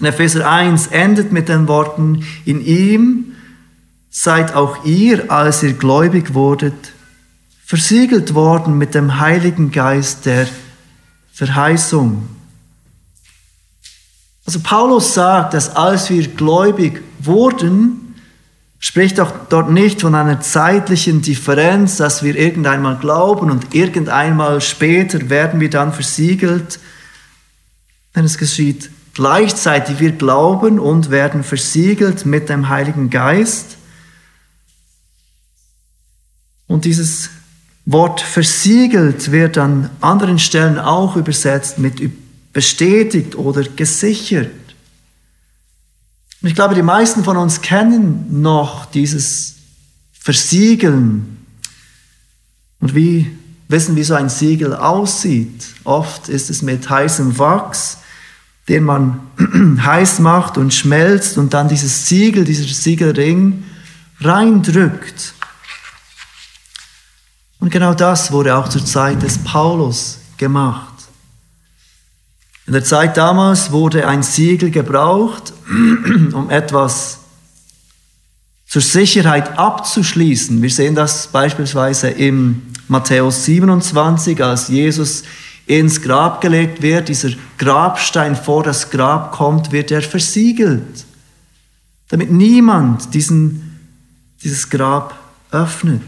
in 0.00 0.06
Epheser 0.06 0.48
1 0.48 0.88
endet 0.88 1.32
mit 1.32 1.48
den 1.48 1.66
Worten, 1.66 2.24
in 2.44 2.64
ihm 2.64 3.32
seid 4.10 4.54
auch 4.54 4.84
ihr, 4.84 5.30
als 5.30 5.62
ihr 5.62 5.72
gläubig 5.72 6.34
wurdet, 6.34 6.92
versiegelt 7.64 8.34
worden 8.34 8.78
mit 8.78 8.94
dem 8.94 9.18
Heiligen 9.18 9.70
Geist 9.72 10.26
der 10.26 10.46
Verheißung. 11.32 12.28
Also 14.46 14.60
Paulus 14.60 15.14
sagt, 15.14 15.52
dass 15.52 15.76
als 15.76 16.08
wir 16.10 16.26
gläubig 16.28 17.02
wurden, 17.18 18.07
spricht 18.78 19.18
doch 19.18 19.32
dort 19.48 19.70
nicht 19.70 20.00
von 20.02 20.14
einer 20.14 20.40
zeitlichen 20.40 21.20
Differenz, 21.22 21.96
dass 21.96 22.22
wir 22.22 22.36
irgendeinmal 22.36 22.96
glauben 22.96 23.50
und 23.50 23.74
irgendeinmal 23.74 24.60
später 24.60 25.28
werden 25.30 25.60
wir 25.60 25.70
dann 25.70 25.92
versiegelt. 25.92 26.78
Denn 28.14 28.24
es 28.24 28.38
geschieht 28.38 28.90
gleichzeitig. 29.14 29.98
Wir 29.98 30.12
glauben 30.12 30.78
und 30.78 31.10
werden 31.10 31.42
versiegelt 31.42 32.24
mit 32.24 32.48
dem 32.48 32.68
Heiligen 32.68 33.10
Geist. 33.10 33.76
Und 36.68 36.84
dieses 36.84 37.30
Wort 37.84 38.20
versiegelt 38.20 39.32
wird 39.32 39.58
an 39.58 39.90
anderen 40.00 40.38
Stellen 40.38 40.78
auch 40.78 41.16
übersetzt 41.16 41.78
mit 41.78 42.00
bestätigt 42.52 43.34
oder 43.34 43.62
gesichert. 43.62 44.50
Und 46.40 46.48
ich 46.48 46.54
glaube, 46.54 46.74
die 46.74 46.82
meisten 46.82 47.24
von 47.24 47.36
uns 47.36 47.60
kennen 47.60 48.40
noch 48.42 48.86
dieses 48.86 49.56
Versiegeln 50.12 51.38
und 52.80 52.94
wie 52.94 53.36
wissen, 53.68 53.96
wie 53.96 54.04
so 54.04 54.14
ein 54.14 54.28
Siegel 54.28 54.74
aussieht. 54.74 55.66
Oft 55.84 56.28
ist 56.28 56.48
es 56.50 56.62
mit 56.62 56.88
heißem 56.88 57.38
Wachs, 57.38 57.98
den 58.68 58.84
man 58.84 59.20
heiß 59.84 60.20
macht 60.20 60.58
und 60.58 60.72
schmelzt 60.72 61.38
und 61.38 61.54
dann 61.54 61.68
dieses 61.68 62.06
Siegel, 62.06 62.44
dieser 62.44 62.68
Siegelring 62.68 63.64
reindrückt. 64.20 65.34
Und 67.60 67.70
genau 67.70 67.94
das 67.94 68.30
wurde 68.30 68.56
auch 68.56 68.68
zur 68.68 68.84
Zeit 68.84 69.22
des 69.22 69.38
Paulus 69.38 70.18
gemacht. 70.36 70.87
In 72.68 72.74
der 72.74 72.84
Zeit 72.84 73.16
damals 73.16 73.72
wurde 73.72 74.06
ein 74.06 74.22
Siegel 74.22 74.70
gebraucht, 74.70 75.54
um 76.34 76.50
etwas 76.50 77.20
zur 78.66 78.82
Sicherheit 78.82 79.58
abzuschließen. 79.58 80.60
Wir 80.60 80.68
sehen 80.68 80.94
das 80.94 81.28
beispielsweise 81.28 82.10
im 82.10 82.60
Matthäus 82.86 83.46
27, 83.46 84.44
als 84.44 84.68
Jesus 84.68 85.22
ins 85.64 86.02
Grab 86.02 86.42
gelegt 86.42 86.82
wird, 86.82 87.08
dieser 87.08 87.30
Grabstein 87.56 88.36
vor 88.36 88.64
das 88.64 88.90
Grab 88.90 89.32
kommt, 89.32 89.72
wird 89.72 89.90
er 89.90 90.02
versiegelt, 90.02 91.06
damit 92.10 92.30
niemand 92.30 93.14
diesen, 93.14 93.80
dieses 94.42 94.68
Grab 94.68 95.18
öffnet. 95.52 96.02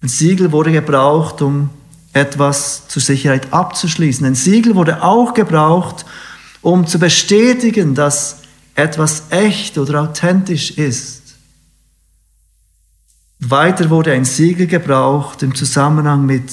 Ein 0.00 0.08
Siegel 0.08 0.52
wurde 0.52 0.70
gebraucht, 0.70 1.42
um 1.42 1.70
etwas 2.12 2.88
zur 2.88 3.02
Sicherheit 3.02 3.52
abzuschließen. 3.52 4.26
Ein 4.26 4.34
Siegel 4.34 4.74
wurde 4.74 5.02
auch 5.02 5.34
gebraucht, 5.34 6.04
um 6.62 6.86
zu 6.86 6.98
bestätigen, 6.98 7.94
dass 7.94 8.38
etwas 8.74 9.24
echt 9.30 9.78
oder 9.78 10.02
authentisch 10.02 10.72
ist. 10.72 11.20
Weiter 13.38 13.88
wurde 13.90 14.12
ein 14.12 14.24
Siegel 14.24 14.66
gebraucht 14.66 15.42
im 15.42 15.54
Zusammenhang 15.54 16.26
mit 16.26 16.50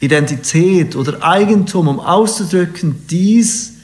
Identität 0.00 0.96
oder 0.96 1.22
Eigentum, 1.22 1.88
um 1.88 2.00
auszudrücken, 2.00 3.06
dies 3.08 3.74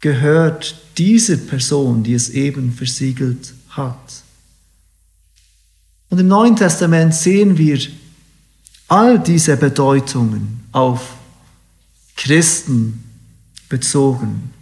gehört 0.00 0.76
dieser 0.98 1.36
Person, 1.36 2.02
die 2.04 2.14
es 2.14 2.30
eben 2.30 2.72
versiegelt 2.72 3.54
hat. 3.70 4.22
Und 6.10 6.18
im 6.18 6.28
Neuen 6.28 6.54
Testament 6.54 7.14
sehen 7.14 7.58
wir 7.58 7.78
all 8.92 9.18
diese 9.18 9.56
Bedeutungen 9.56 10.68
auf 10.70 11.14
Christen 12.14 13.02
bezogen. 13.70 14.52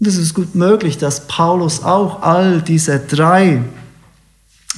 Und 0.00 0.06
es 0.08 0.16
ist 0.16 0.34
gut 0.34 0.56
möglich, 0.56 0.98
dass 0.98 1.28
Paulus 1.28 1.84
auch 1.84 2.22
all 2.22 2.60
diese 2.60 2.98
drei 2.98 3.62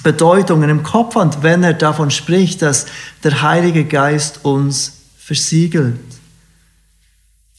Bedeutungen 0.02 0.68
im 0.68 0.82
Kopf 0.82 1.14
hat, 1.14 1.42
wenn 1.42 1.62
er 1.62 1.72
davon 1.72 2.10
spricht, 2.10 2.60
dass 2.60 2.84
der 3.24 3.40
Heilige 3.40 3.86
Geist 3.86 4.44
uns 4.44 4.92
versiegelt. 5.16 5.98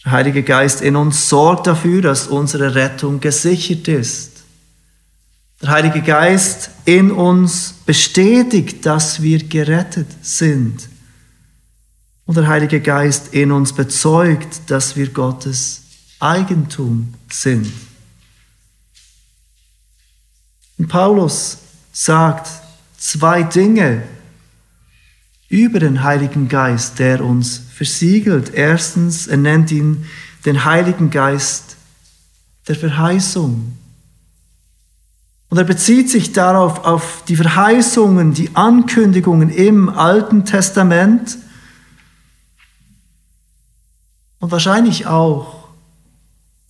Der 0.05 0.12
Heilige 0.12 0.43
Geist 0.43 0.84
in 0.84 0.97
uns 0.97 1.29
sorgt 1.29 1.65
dafür, 1.65 2.03
dass 2.03 2.27
unsere 2.27 2.75
Rettung 2.75 3.21
gesichert 3.21 3.88
ist. 3.88 4.31
Der 5.62 5.69
Heilige 5.69 6.02
Geist 6.02 6.71
in 6.86 7.12
uns 7.12 7.76
bestätigt, 7.86 8.86
dass 8.86 9.21
wir 9.21 9.43
gerettet 9.43 10.08
sind. 10.24 10.89
Und 12.26 12.36
der 12.36 12.47
Heilige 12.47 12.82
Geist 12.82 13.34
in 13.34 13.52
uns 13.52 13.74
bezeugt, 13.74 14.62
dass 14.67 14.95
wir 14.95 15.10
Gottes 15.10 15.84
Eigentum 16.19 17.13
sind. 17.30 17.71
Und 20.78 20.88
Paulus 20.88 21.60
sagt 21.91 22.50
zwei 22.97 23.43
Dinge 23.43 24.02
über 25.47 25.80
den 25.80 26.02
Heiligen 26.02 26.47
Geist, 26.47 26.97
der 26.97 27.24
uns 27.24 27.62
versiegelt. 27.71 28.54
Erstens, 28.54 29.28
er 29.28 29.38
nennt 29.38 29.69
ihn 29.69 30.06
den 30.45 30.65
Heiligen 30.65 31.12
Geist 31.12 31.76
der 32.67 32.76
Verheißung. 32.76 33.78
Und 35.51 35.57
er 35.57 35.65
bezieht 35.65 36.09
sich 36.09 36.31
darauf, 36.31 36.85
auf 36.85 37.25
die 37.27 37.35
Verheißungen, 37.35 38.33
die 38.33 38.55
Ankündigungen 38.55 39.49
im 39.49 39.89
Alten 39.89 40.45
Testament 40.45 41.37
und 44.39 44.49
wahrscheinlich 44.49 45.07
auch 45.07 45.67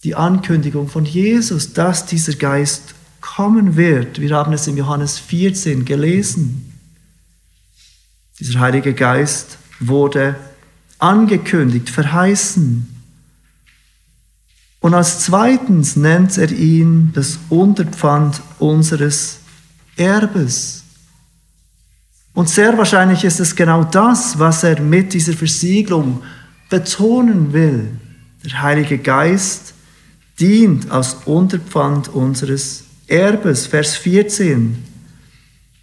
die 0.04 0.16
Ankündigung 0.16 0.88
von 0.88 1.06
Jesus, 1.06 1.74
dass 1.74 2.08
dieser 2.08 2.34
Geist 2.34 2.96
kommen 3.22 3.78
wird. 3.78 4.20
Wir 4.20 4.36
haben 4.36 4.52
es 4.52 4.66
in 4.66 4.78
Johannes 4.78 5.20
14 5.20 5.86
gelesen. 5.86 6.74
Dieser 8.40 8.62
Heilige 8.62 8.96
Geist 8.96 9.60
wurde 9.80 10.38
angekündigt, 10.98 11.92
verheißen. 11.92 13.01
Und 14.82 14.96
als 14.96 15.20
zweitens 15.20 15.96
nennt 15.96 16.38
er 16.38 16.52
ihn 16.52 17.12
das 17.14 17.38
Unterpfand 17.50 18.42
unseres 18.58 19.38
Erbes. 19.96 20.84
Und 22.34 22.50
sehr 22.50 22.76
wahrscheinlich 22.78 23.24
ist 23.24 23.40
es 23.40 23.56
genau 23.56 23.84
das, 23.84 24.40
was 24.40 24.64
er 24.64 24.82
mit 24.82 25.14
dieser 25.14 25.34
Versiegelung 25.34 26.24
betonen 26.70 27.54
will. 27.54 27.90
Der 28.44 28.64
Heilige 28.64 28.98
Geist 28.98 29.76
dient 30.40 30.90
als 30.90 31.16
Unterpfand 31.26 32.08
unseres 32.10 32.86
Erbes, 33.06 33.68
Vers 33.68 33.96
14, 33.98 34.84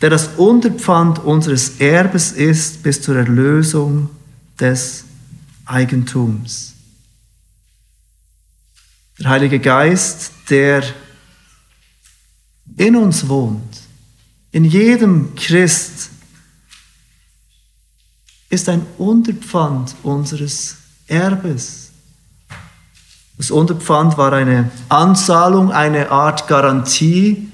der 0.01 0.11
das 0.11 0.31
Unterpfand 0.37 1.21
unseres 1.21 1.79
Erbes 1.79 2.33
ist 2.33 2.83
bis 2.83 3.01
zur 3.01 3.17
Erlösung 3.17 4.11
des 4.59 5.05
Eigentums. 5.67 6.78
Der 9.19 9.31
Heilige 9.31 9.59
Geist, 9.59 10.31
der 10.49 10.85
in 12.77 12.95
uns 12.95 13.29
wohnt, 13.29 13.81
in 14.53 14.65
jedem 14.65 15.35
Christ, 15.35 16.11
ist 18.49 18.69
ein 18.69 18.87
Unterpfand 18.97 19.97
unseres 20.05 20.77
Erbes. 21.09 21.91
Das 23.37 23.51
Unterpfand 23.51 24.17
war 24.17 24.33
eine 24.33 24.71
Anzahlung, 24.89 25.73
eine 25.73 26.11
Art 26.11 26.47
Garantie, 26.47 27.51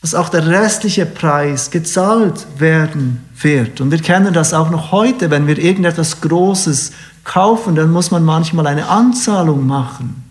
dass 0.00 0.14
auch 0.14 0.30
der 0.30 0.46
restliche 0.46 1.04
Preis 1.04 1.70
gezahlt 1.70 2.46
werden 2.58 3.22
wird. 3.36 3.80
Und 3.80 3.90
wir 3.90 4.00
kennen 4.00 4.32
das 4.32 4.54
auch 4.54 4.70
noch 4.70 4.92
heute, 4.92 5.30
wenn 5.30 5.46
wir 5.46 5.58
irgendetwas 5.58 6.20
Großes 6.22 6.92
kaufen, 7.24 7.74
dann 7.74 7.90
muss 7.90 8.10
man 8.10 8.24
manchmal 8.24 8.66
eine 8.66 8.88
Anzahlung 8.88 9.66
machen. 9.66 10.24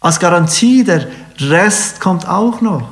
Als 0.00 0.18
Garantie, 0.18 0.82
der 0.82 1.06
Rest 1.38 2.00
kommt 2.00 2.26
auch 2.26 2.60
noch. 2.60 2.88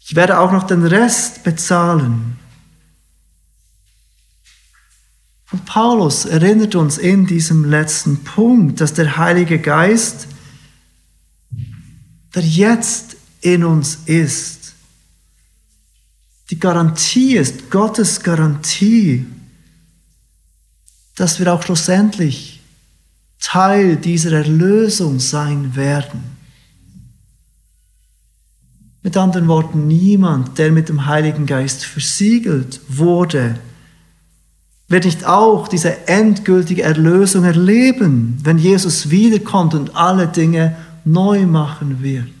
Ich 0.00 0.14
werde 0.14 0.38
auch 0.38 0.52
noch 0.52 0.64
den 0.64 0.84
Rest 0.84 1.42
bezahlen. 1.44 2.38
Und 5.52 5.64
Paulus 5.64 6.26
erinnert 6.26 6.74
uns 6.74 6.98
in 6.98 7.26
diesem 7.26 7.64
letzten 7.64 8.24
Punkt, 8.24 8.80
dass 8.80 8.92
der 8.92 9.16
Heilige 9.16 9.58
Geist, 9.58 10.26
der 12.34 12.42
jetzt 12.42 13.16
in 13.44 13.62
uns 13.62 13.98
ist, 14.06 14.72
die 16.50 16.58
Garantie 16.58 17.36
ist, 17.36 17.70
Gottes 17.70 18.22
Garantie, 18.22 19.26
dass 21.16 21.38
wir 21.38 21.52
auch 21.52 21.62
schlussendlich 21.62 22.60
Teil 23.40 23.96
dieser 23.96 24.32
Erlösung 24.32 25.20
sein 25.20 25.76
werden. 25.76 26.22
Mit 29.02 29.16
anderen 29.16 29.48
Worten, 29.48 29.86
niemand, 29.86 30.56
der 30.58 30.72
mit 30.72 30.88
dem 30.88 31.04
Heiligen 31.04 31.44
Geist 31.44 31.84
versiegelt 31.84 32.80
wurde, 32.88 33.58
wird 34.88 35.04
nicht 35.04 35.26
auch 35.26 35.68
diese 35.68 36.08
endgültige 36.08 36.82
Erlösung 36.82 37.44
erleben, 37.44 38.38
wenn 38.42 38.56
Jesus 38.56 39.10
wiederkommt 39.10 39.74
und 39.74 39.94
alle 39.96 40.28
Dinge 40.28 40.76
neu 41.04 41.44
machen 41.44 42.02
wird. 42.02 42.33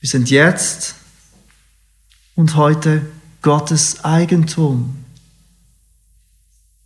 Wir 0.00 0.08
sind 0.08 0.30
jetzt 0.30 0.94
und 2.34 2.56
heute 2.56 3.02
Gottes 3.42 4.02
Eigentum. 4.02 4.96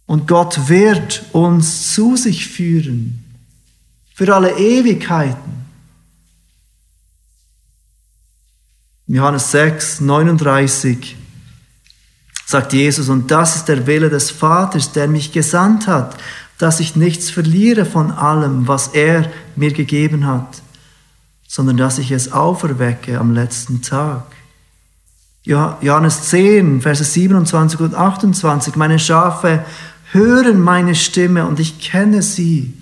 Und 0.06 0.26
Gott 0.26 0.68
wird 0.68 1.24
uns 1.32 1.94
zu 1.94 2.16
sich 2.16 2.48
führen 2.48 3.24
für 4.14 4.34
alle 4.34 4.58
Ewigkeiten. 4.58 5.64
Johannes 9.06 9.50
6, 9.50 10.00
39 10.00 11.16
sagt 12.46 12.72
Jesus, 12.72 13.08
und 13.08 13.30
das 13.30 13.56
ist 13.56 13.66
der 13.66 13.86
Wille 13.86 14.10
des 14.10 14.30
Vaters, 14.30 14.92
der 14.92 15.08
mich 15.08 15.30
gesandt 15.30 15.86
hat, 15.86 16.16
dass 16.58 16.80
ich 16.80 16.96
nichts 16.96 17.30
verliere 17.30 17.84
von 17.84 18.10
allem, 18.10 18.66
was 18.66 18.88
er 18.88 19.30
mir 19.56 19.72
gegeben 19.72 20.26
hat, 20.26 20.62
sondern 21.54 21.76
dass 21.76 21.98
ich 21.98 22.10
es 22.10 22.32
auferwecke 22.32 23.16
am 23.20 23.32
letzten 23.32 23.80
Tag. 23.80 24.24
Johannes 25.44 26.22
10, 26.22 26.80
Verse 26.80 27.04
27 27.04 27.78
und 27.78 27.94
28, 27.94 28.74
meine 28.74 28.98
Schafe 28.98 29.64
hören 30.10 30.60
meine 30.60 30.96
Stimme 30.96 31.46
und 31.46 31.60
ich 31.60 31.78
kenne 31.78 32.22
sie 32.22 32.74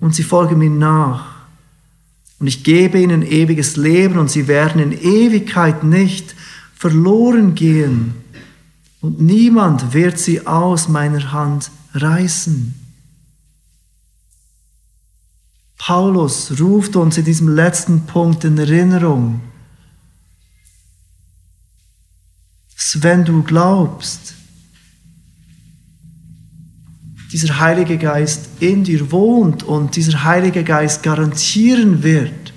und 0.00 0.14
sie 0.14 0.22
folgen 0.22 0.58
mir 0.58 0.68
nach. 0.68 1.24
Und 2.38 2.46
ich 2.46 2.62
gebe 2.62 2.98
ihnen 2.98 3.22
ewiges 3.22 3.76
Leben 3.76 4.18
und 4.18 4.30
sie 4.30 4.48
werden 4.48 4.78
in 4.78 4.92
Ewigkeit 4.92 5.82
nicht 5.82 6.34
verloren 6.74 7.54
gehen 7.54 8.12
und 9.00 9.18
niemand 9.18 9.94
wird 9.94 10.18
sie 10.18 10.46
aus 10.46 10.90
meiner 10.90 11.32
Hand 11.32 11.70
reißen. 11.94 12.81
Paulus 15.84 16.60
ruft 16.60 16.94
uns 16.94 17.18
in 17.18 17.24
diesem 17.24 17.48
letzten 17.48 18.06
Punkt 18.06 18.44
in 18.44 18.56
Erinnerung, 18.56 19.40
dass 22.76 23.02
wenn 23.02 23.24
du 23.24 23.42
glaubst, 23.42 24.34
dieser 27.32 27.58
Heilige 27.58 27.98
Geist 27.98 28.44
in 28.60 28.84
dir 28.84 29.10
wohnt 29.10 29.64
und 29.64 29.96
dieser 29.96 30.22
Heilige 30.22 30.62
Geist 30.62 31.02
garantieren 31.02 32.04
wird, 32.04 32.52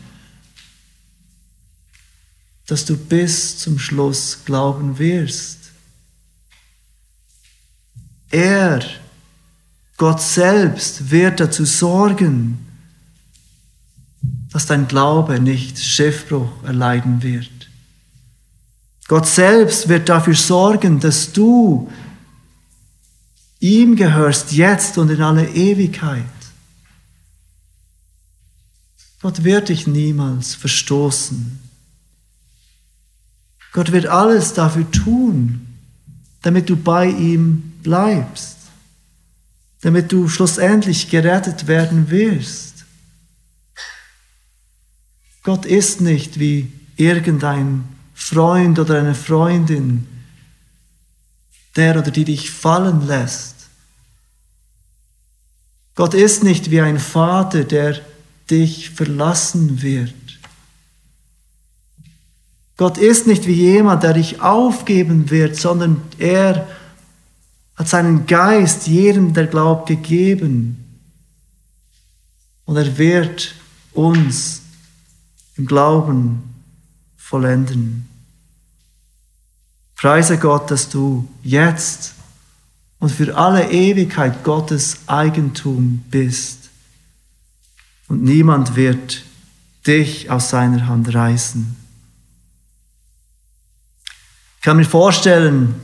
dass 2.68 2.86
du 2.86 2.96
bis 2.96 3.58
zum 3.58 3.80
Schluss 3.80 4.46
glauben 4.46 5.00
wirst. 5.00 5.72
Er, 8.30 8.86
Gott 9.98 10.22
selbst, 10.22 11.10
wird 11.10 11.40
dazu 11.40 11.66
sorgen, 11.66 12.60
dass 14.56 14.68
dein 14.68 14.88
Glaube 14.88 15.42
nicht 15.42 15.78
Schiffbruch 15.80 16.64
erleiden 16.64 17.22
wird. 17.22 17.70
Gott 19.10 19.28
selbst 19.28 19.90
wird 19.90 20.08
dafür 20.08 20.34
sorgen, 20.34 21.02
dass 21.02 21.34
du 21.34 21.92
ihm 23.60 23.98
gehörst 23.98 24.54
jetzt 24.54 24.98
und 24.98 25.10
in 25.10 25.22
alle 25.22 25.46
Ewigkeit. 25.50 26.24
Gott 29.22 29.44
wird 29.44 29.68
dich 29.68 29.88
niemals 29.88 30.56
verstoßen. 30.56 31.60
Gott 33.74 33.92
wird 33.92 34.08
alles 34.08 34.54
dafür 34.54 34.90
tun, 34.90 35.68
damit 36.44 36.70
du 36.70 36.78
bei 36.78 37.08
ihm 37.08 37.74
bleibst, 37.84 38.56
damit 39.82 40.14
du 40.14 40.30
schlussendlich 40.30 41.10
gerettet 41.10 41.68
werden 41.68 42.10
wirst. 42.10 42.75
Gott 45.46 45.68
ist 45.68 46.02
nicht 46.02 46.40
wie 46.40 46.74
irgendein 46.98 47.84
Freund 48.16 48.80
oder 48.80 49.00
eine 49.00 49.14
Freundin, 49.14 50.08
der 51.76 52.00
oder 52.00 52.10
die 52.10 52.26
dich 52.26 52.50
fallen 52.50 53.06
lässt. 53.06 53.68
Gott 55.94 56.16
ist 56.16 56.44
nicht 56.44 56.72
wie 56.72 56.82
ein 56.82 56.98
Vater, 56.98 57.64
der 57.64 58.02
dich 58.50 58.90
verlassen 58.90 59.84
wird. 59.84 60.16
Gott 62.76 62.98
ist 62.98 63.28
nicht 63.28 63.46
wie 63.46 63.54
jemand, 63.54 64.02
der 64.02 64.14
dich 64.14 64.42
aufgeben 64.42 65.30
wird, 65.30 65.58
sondern 65.58 66.02
er 66.18 66.68
hat 67.76 67.88
seinen 67.88 68.26
Geist 68.26 68.88
jedem, 68.88 69.36
der 69.36 69.46
glaubt, 69.46 69.90
gegeben. 69.90 71.04
Und 72.66 72.78
er 72.78 72.98
wird 72.98 73.54
uns 73.94 74.65
im 75.58 75.66
Glauben 75.66 76.44
vollenden. 77.18 78.08
Preise 79.96 80.38
Gott, 80.38 80.70
dass 80.72 80.90
du 80.90 81.28
jetzt 81.44 82.14
und 83.00 83.12
für 83.12 83.36
alle 83.36 83.72
Ewigkeit 83.72 84.44
Gottes 84.44 85.00
Eigentum 85.08 86.04
bist. 86.10 86.70
Und 88.08 88.24
niemand 88.24 88.76
wird 88.76 89.24
dich 89.88 90.30
aus 90.30 90.50
seiner 90.50 90.88
Hand 90.88 91.14
reißen. 91.14 91.76
Ich 94.58 94.62
kann 94.62 94.78
mir 94.78 94.86
vorstellen, 94.86 95.76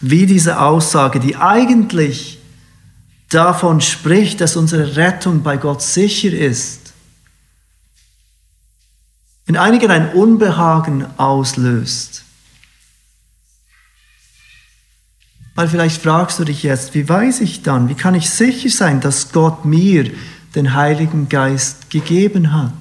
wie 0.00 0.26
diese 0.26 0.60
Aussage, 0.60 1.20
die 1.20 1.36
eigentlich 1.36 2.38
davon 3.28 3.80
spricht, 3.80 4.40
dass 4.40 4.56
unsere 4.56 4.96
Rettung 4.96 5.42
bei 5.42 5.56
Gott 5.56 5.82
sicher 5.82 6.32
ist, 6.32 6.79
in 9.50 9.56
einigen 9.56 9.90
ein 9.90 10.12
Unbehagen 10.12 11.04
auslöst. 11.18 12.22
Weil 15.56 15.66
vielleicht 15.66 16.00
fragst 16.00 16.38
du 16.38 16.44
dich 16.44 16.62
jetzt, 16.62 16.94
wie 16.94 17.08
weiß 17.08 17.40
ich 17.40 17.64
dann, 17.64 17.88
wie 17.88 17.96
kann 17.96 18.14
ich 18.14 18.30
sicher 18.30 18.70
sein, 18.70 19.00
dass 19.00 19.32
Gott 19.32 19.64
mir 19.64 20.08
den 20.54 20.74
Heiligen 20.74 21.28
Geist 21.28 21.90
gegeben 21.90 22.52
hat? 22.52 22.72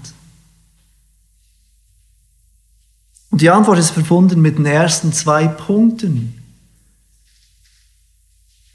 Und 3.32 3.42
die 3.42 3.50
Antwort 3.50 3.80
ist 3.80 3.90
verbunden 3.90 4.40
mit 4.40 4.60
den 4.60 4.68
ersten 4.68 5.12
zwei 5.12 5.48
Punkten. 5.48 6.40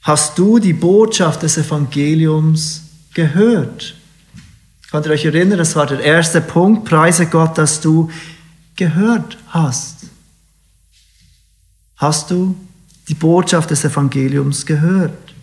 Hast 0.02 0.36
du 0.36 0.58
die 0.58 0.72
Botschaft 0.72 1.44
des 1.44 1.58
Evangeliums 1.58 2.82
gehört? 3.14 3.94
Könnt 4.94 5.06
ihr 5.06 5.12
euch 5.12 5.24
erinnern, 5.24 5.58
das 5.58 5.74
war 5.74 5.86
der 5.86 5.98
erste 5.98 6.40
Punkt. 6.40 6.84
Preise 6.84 7.26
Gott, 7.26 7.58
dass 7.58 7.80
du 7.80 8.12
gehört 8.76 9.36
hast. 9.48 10.06
Hast 11.96 12.30
du 12.30 12.54
die 13.08 13.14
Botschaft 13.14 13.70
des 13.70 13.84
Evangeliums 13.84 14.64
gehört? 14.64 15.34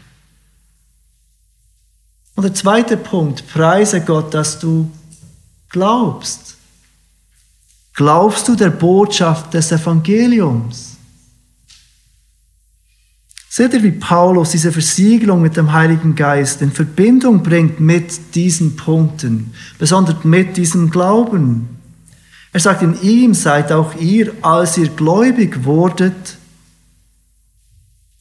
Und 2.36 2.44
der 2.44 2.54
zweite 2.54 2.96
Punkt, 2.96 3.46
preise 3.50 4.00
Gott, 4.00 4.34
dass 4.34 4.58
du 4.58 4.90
glaubst. 5.68 6.56
Glaubst 7.94 8.48
du 8.48 8.56
der 8.56 8.70
Botschaft 8.70 9.54
des 9.54 9.70
Evangeliums? 9.74 10.91
Seht 13.54 13.74
ihr, 13.74 13.84
wie 13.84 13.92
Paulus 13.92 14.52
diese 14.52 14.72
Versiegelung 14.72 15.42
mit 15.42 15.58
dem 15.58 15.74
Heiligen 15.74 16.16
Geist 16.16 16.62
in 16.62 16.72
Verbindung 16.72 17.44
bringt 17.44 17.82
mit 17.82 18.34
diesen 18.34 18.78
Punkten, 18.78 19.52
besonders 19.78 20.24
mit 20.24 20.56
diesem 20.56 20.90
Glauben. 20.90 21.68
Er 22.54 22.62
sagt, 22.62 22.82
in 22.82 23.02
ihm 23.02 23.34
seid 23.34 23.74
auch 23.74 23.94
ihr, 24.00 24.32
als 24.42 24.78
ihr 24.78 24.88
gläubig 24.88 25.66
wurdet, 25.66 26.38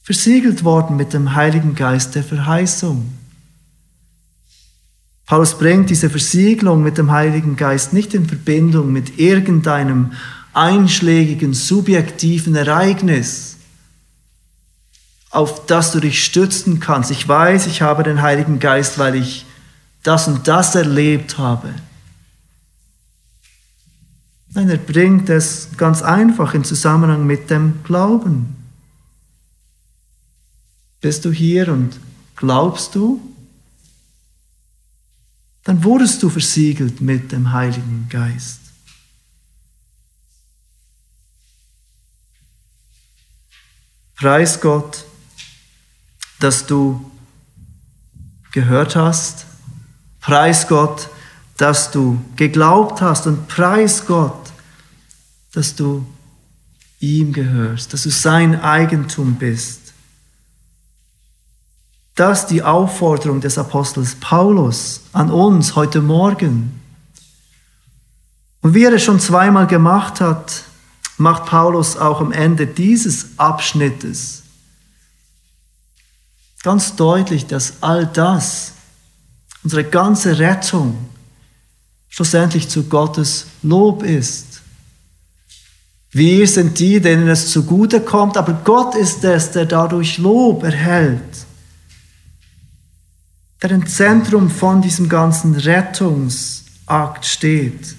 versiegelt 0.03 0.65
worden 0.65 0.97
mit 0.97 1.13
dem 1.13 1.33
Heiligen 1.33 1.75
Geist 1.75 2.15
der 2.15 2.25
Verheißung. 2.25 3.13
Paulus 5.25 5.57
bringt 5.57 5.89
diese 5.89 6.09
Versiegelung 6.09 6.83
mit 6.83 6.97
dem 6.97 7.09
Heiligen 7.09 7.55
Geist 7.55 7.93
nicht 7.93 8.13
in 8.13 8.25
Verbindung 8.25 8.91
mit 8.91 9.17
irgendeinem 9.17 10.11
einschlägigen, 10.51 11.53
subjektiven 11.53 12.53
Ereignis, 12.53 13.55
auf 15.31 15.65
das 15.65 15.93
du 15.93 15.99
dich 15.99 16.23
stützen 16.23 16.79
kannst. 16.79 17.09
Ich 17.09 17.27
weiß, 17.27 17.65
ich 17.67 17.81
habe 17.81 18.03
den 18.03 18.21
Heiligen 18.21 18.59
Geist, 18.59 18.99
weil 18.99 19.15
ich 19.15 19.45
das 20.03 20.27
und 20.27 20.47
das 20.47 20.75
erlebt 20.75 21.37
habe. 21.37 21.73
Nein, 24.53 24.69
er 24.69 24.77
bringt 24.77 25.29
es 25.29 25.69
ganz 25.77 26.01
einfach 26.01 26.53
in 26.53 26.65
Zusammenhang 26.65 27.25
mit 27.25 27.49
dem 27.49 27.81
Glauben. 27.83 28.57
Bist 30.99 31.23
du 31.23 31.31
hier 31.31 31.69
und 31.69 31.97
glaubst 32.35 32.93
du? 32.95 33.21
Dann 35.63 35.83
wurdest 35.83 36.21
du 36.21 36.29
versiegelt 36.29 36.99
mit 36.99 37.31
dem 37.31 37.53
Heiligen 37.53 38.07
Geist. 38.09 38.59
Preis 44.15 44.59
Gott, 44.59 45.05
dass 46.43 46.65
du 46.65 47.09
gehört 48.51 48.95
hast. 48.95 49.45
Preis 50.19 50.67
Gott, 50.67 51.09
dass 51.57 51.91
du 51.91 52.19
geglaubt 52.35 53.01
hast. 53.01 53.27
Und 53.27 53.47
preis 53.47 54.05
Gott, 54.05 54.51
dass 55.53 55.75
du 55.75 56.05
ihm 56.99 57.33
gehörst, 57.33 57.93
dass 57.93 58.03
du 58.03 58.09
sein 58.09 58.59
Eigentum 58.61 59.35
bist. 59.35 59.79
Das 62.15 62.41
ist 62.41 62.47
die 62.47 62.61
Aufforderung 62.61 63.41
des 63.41 63.57
Apostels 63.57 64.15
Paulus 64.15 65.01
an 65.13 65.31
uns 65.31 65.75
heute 65.75 66.01
Morgen. 66.01 66.79
Und 68.61 68.73
wie 68.73 68.83
er 68.83 68.93
es 68.93 69.03
schon 69.03 69.19
zweimal 69.19 69.65
gemacht 69.65 70.21
hat, 70.21 70.63
macht 71.17 71.45
Paulus 71.45 71.97
auch 71.97 72.21
am 72.21 72.31
Ende 72.31 72.67
dieses 72.67 73.39
Abschnittes 73.39 74.41
ganz 76.63 76.95
deutlich, 76.95 77.47
dass 77.47 77.73
all 77.81 78.05
das, 78.05 78.73
unsere 79.63 79.83
ganze 79.83 80.39
Rettung, 80.39 80.97
schlussendlich 82.09 82.67
zu 82.67 82.83
Gottes 82.83 83.47
Lob 83.63 84.03
ist. 84.03 84.61
Wir 86.11 86.45
sind 86.45 86.77
die, 86.77 86.99
denen 86.99 87.29
es 87.29 87.51
zugute 87.51 88.01
kommt, 88.01 88.35
aber 88.35 88.53
Gott 88.65 88.95
ist 88.95 89.23
es, 89.23 89.51
der 89.51 89.65
dadurch 89.65 90.17
Lob 90.17 90.63
erhält, 90.63 91.21
der 93.61 93.71
im 93.71 93.87
Zentrum 93.87 94.49
von 94.49 94.81
diesem 94.81 95.07
ganzen 95.07 95.55
Rettungsakt 95.55 97.25
steht. 97.25 97.95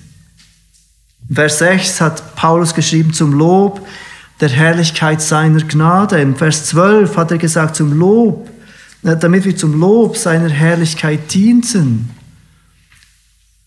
Vers 1.32 1.58
6 1.58 2.00
hat 2.02 2.36
Paulus 2.36 2.74
geschrieben 2.74 3.14
zum 3.14 3.32
Lob 3.32 3.80
der 4.42 4.50
Herrlichkeit 4.50 5.22
seiner 5.22 5.62
Gnade. 5.62 6.20
Im 6.20 6.36
Vers 6.36 6.66
12 6.66 7.16
hat 7.16 7.30
er 7.30 7.38
gesagt 7.38 7.76
zum 7.76 7.92
Lob, 7.92 8.50
damit 9.02 9.44
wir 9.44 9.56
zum 9.56 9.78
Lob 9.78 10.16
seiner 10.16 10.48
Herrlichkeit 10.48 11.34
dienten. 11.34 12.10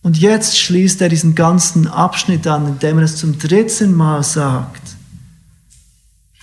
Und 0.02 0.18
jetzt 0.18 0.58
schließt 0.60 1.02
er 1.02 1.10
diesen 1.10 1.36
ganzen 1.36 1.88
Abschnitt 1.88 2.48
an, 2.48 2.68
indem 2.68 3.00
er 3.00 3.06
es 3.06 3.18
zum 3.18 3.38
dritten 3.38 3.94
Mal 3.94 4.24
sagt. 4.24 4.82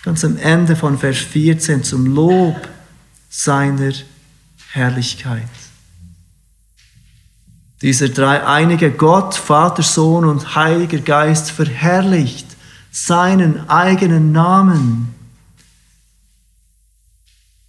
Ganz 0.03 0.24
am 0.24 0.36
Ende 0.36 0.74
von 0.74 0.99
Vers 0.99 1.18
14 1.18 1.84
zum 1.84 2.07
Lob 2.07 2.68
seiner 3.30 3.93
Herrlichkeit. 4.72 5.49
Dieser 7.82 8.09
dreieinige 8.09 8.90
Gott, 8.90 9.34
Vater, 9.34 9.82
Sohn 9.82 10.24
und 10.24 10.55
Heiliger 10.55 10.99
Geist 10.99 11.51
verherrlicht 11.51 12.47
seinen 12.90 13.68
eigenen 13.70 14.32
Namen, 14.32 15.14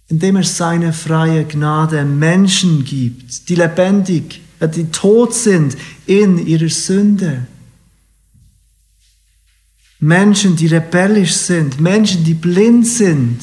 indem 0.08 0.36
er 0.36 0.44
seine 0.44 0.92
freie 0.92 1.44
Gnade 1.44 2.04
Menschen 2.04 2.84
gibt, 2.84 3.48
die 3.48 3.54
lebendig, 3.54 4.40
äh, 4.60 4.68
die 4.68 4.86
tot 4.86 5.34
sind 5.34 5.76
in 6.06 6.46
ihrer 6.46 6.68
Sünde. 6.68 7.46
Menschen, 10.00 10.56
die 10.56 10.66
rebellisch 10.66 11.32
sind, 11.32 11.80
Menschen, 11.80 12.24
die 12.24 12.34
blind 12.34 12.86
sind 12.86 13.40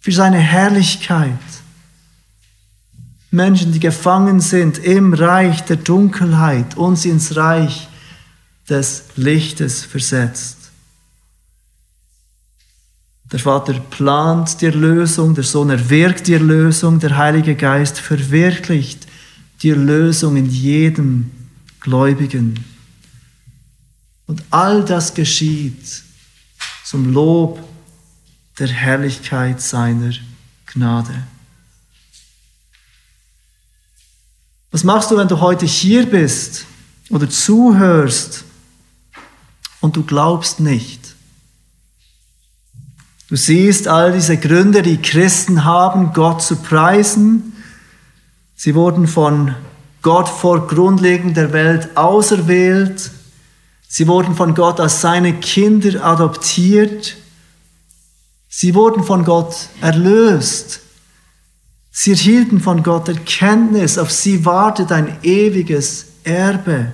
für 0.00 0.10
seine 0.10 0.38
Herrlichkeit. 0.38 1.38
Menschen, 3.30 3.72
die 3.72 3.80
gefangen 3.80 4.40
sind 4.40 4.78
im 4.78 5.14
Reich 5.14 5.62
der 5.62 5.76
Dunkelheit 5.76 6.76
und 6.76 6.96
sie 6.96 7.10
ins 7.10 7.36
Reich 7.36 7.88
des 8.68 9.04
Lichtes 9.16 9.84
versetzt. 9.84 10.61
Der 13.32 13.38
Vater 13.38 13.72
plant 13.72 14.60
die 14.60 14.66
Erlösung, 14.66 15.34
der 15.34 15.44
Sohn 15.44 15.70
erwirkt 15.70 16.26
die 16.26 16.34
Erlösung, 16.34 17.00
der 17.00 17.16
Heilige 17.16 17.56
Geist 17.56 17.98
verwirklicht 17.98 19.06
die 19.62 19.70
Erlösung 19.70 20.36
in 20.36 20.50
jedem 20.50 21.30
Gläubigen. 21.80 22.62
Und 24.26 24.42
all 24.50 24.84
das 24.84 25.14
geschieht 25.14 26.02
zum 26.84 27.12
Lob 27.12 27.58
der 28.58 28.68
Herrlichkeit 28.68 29.62
seiner 29.62 30.12
Gnade. 30.66 31.26
Was 34.70 34.84
machst 34.84 35.10
du, 35.10 35.16
wenn 35.16 35.28
du 35.28 35.40
heute 35.40 35.64
hier 35.64 36.04
bist 36.06 36.66
oder 37.08 37.28
zuhörst 37.28 38.44
und 39.80 39.96
du 39.96 40.02
glaubst 40.02 40.60
nicht? 40.60 41.01
Du 43.32 43.38
siehst 43.38 43.88
all 43.88 44.12
diese 44.12 44.36
Gründe, 44.36 44.82
die 44.82 45.00
Christen 45.00 45.64
haben, 45.64 46.12
Gott 46.12 46.42
zu 46.42 46.56
preisen. 46.56 47.54
Sie 48.54 48.74
wurden 48.74 49.06
von 49.06 49.54
Gott 50.02 50.28
vor 50.28 50.66
Grundlegung 50.66 51.32
der 51.32 51.54
Welt 51.54 51.96
auserwählt. 51.96 53.10
Sie 53.88 54.06
wurden 54.06 54.34
von 54.34 54.54
Gott 54.54 54.80
als 54.80 55.00
seine 55.00 55.32
Kinder 55.32 56.04
adoptiert. 56.04 57.16
Sie 58.50 58.74
wurden 58.74 59.02
von 59.02 59.24
Gott 59.24 59.56
erlöst. 59.80 60.80
Sie 61.90 62.10
erhielten 62.10 62.60
von 62.60 62.82
Gott 62.82 63.08
Erkenntnis, 63.08 63.96
auf 63.96 64.10
sie 64.10 64.44
wartet 64.44 64.92
ein 64.92 65.16
ewiges 65.22 66.04
Erbe. 66.24 66.92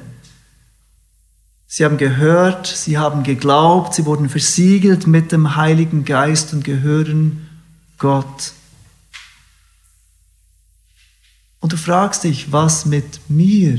Sie 1.70 1.84
haben 1.84 1.98
gehört, 1.98 2.66
sie 2.66 2.96
haben 2.96 3.22
geglaubt, 3.24 3.94
sie 3.94 4.06
wurden 4.06 4.30
versiegelt 4.30 5.06
mit 5.06 5.32
dem 5.32 5.54
Heiligen 5.54 6.06
Geist 6.06 6.54
und 6.54 6.64
gehören 6.64 7.46
Gott. 7.98 8.52
Und 11.60 11.74
du 11.74 11.76
fragst 11.76 12.24
dich, 12.24 12.52
was 12.52 12.86
mit 12.86 13.20
mir? 13.28 13.78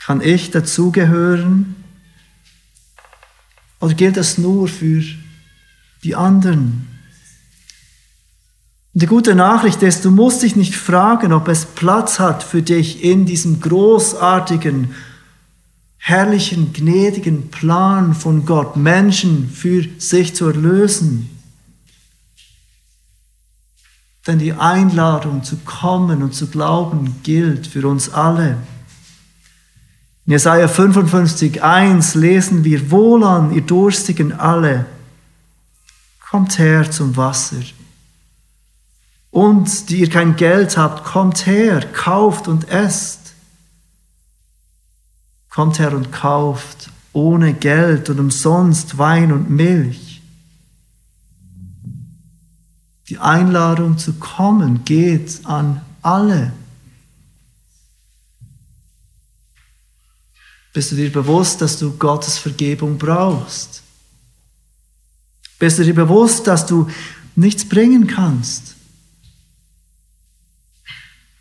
Kann 0.00 0.20
ich 0.20 0.50
dazugehören? 0.50 1.76
Oder 3.78 3.94
gilt 3.94 4.16
das 4.16 4.38
nur 4.38 4.66
für 4.66 5.04
die 6.02 6.16
anderen? 6.16 6.91
Die 8.94 9.06
gute 9.06 9.34
Nachricht 9.34 9.82
ist, 9.82 10.04
du 10.04 10.10
musst 10.10 10.42
dich 10.42 10.54
nicht 10.54 10.76
fragen, 10.76 11.32
ob 11.32 11.48
es 11.48 11.64
Platz 11.64 12.18
hat 12.18 12.42
für 12.42 12.60
dich 12.60 13.02
in 13.02 13.24
diesem 13.24 13.60
großartigen, 13.60 14.94
herrlichen, 15.96 16.74
gnädigen 16.74 17.50
Plan 17.50 18.14
von 18.14 18.44
Gott, 18.44 18.76
Menschen 18.76 19.48
für 19.48 19.86
sich 19.98 20.34
zu 20.34 20.46
erlösen. 20.46 21.30
Denn 24.26 24.38
die 24.38 24.52
Einladung 24.52 25.42
zu 25.42 25.56
kommen 25.64 26.22
und 26.22 26.34
zu 26.34 26.48
glauben 26.48 27.16
gilt 27.22 27.66
für 27.66 27.88
uns 27.88 28.12
alle. 28.12 28.58
In 30.26 30.32
Jesaja 30.32 30.68
55, 30.68 31.62
1 31.62 32.14
lesen 32.14 32.62
wir, 32.62 32.90
Wohlan, 32.90 33.54
ihr 33.54 33.62
Durstigen 33.62 34.32
alle, 34.32 34.84
kommt 36.20 36.58
her 36.58 36.90
zum 36.90 37.16
Wasser. 37.16 37.56
Und 39.32 39.88
die 39.88 40.00
ihr 40.00 40.10
kein 40.10 40.36
Geld 40.36 40.76
habt, 40.76 41.04
kommt 41.04 41.46
her, 41.46 41.80
kauft 41.92 42.48
und 42.48 42.68
esst. 42.68 43.32
Kommt 45.48 45.78
her 45.78 45.94
und 45.94 46.12
kauft 46.12 46.90
ohne 47.14 47.54
Geld 47.54 48.10
und 48.10 48.20
umsonst 48.20 48.98
Wein 48.98 49.32
und 49.32 49.48
Milch. 49.48 50.20
Die 53.08 53.18
Einladung 53.18 53.96
zu 53.96 54.12
kommen 54.14 54.84
geht 54.84 55.40
an 55.44 55.80
alle. 56.02 56.52
Bist 60.74 60.92
du 60.92 60.96
dir 60.96 61.10
bewusst, 61.10 61.62
dass 61.62 61.78
du 61.78 61.92
Gottes 61.96 62.36
Vergebung 62.36 62.98
brauchst? 62.98 63.82
Bist 65.58 65.78
du 65.78 65.84
dir 65.84 65.94
bewusst, 65.94 66.46
dass 66.46 66.66
du 66.66 66.90
nichts 67.34 67.66
bringen 67.66 68.06
kannst? 68.06 68.76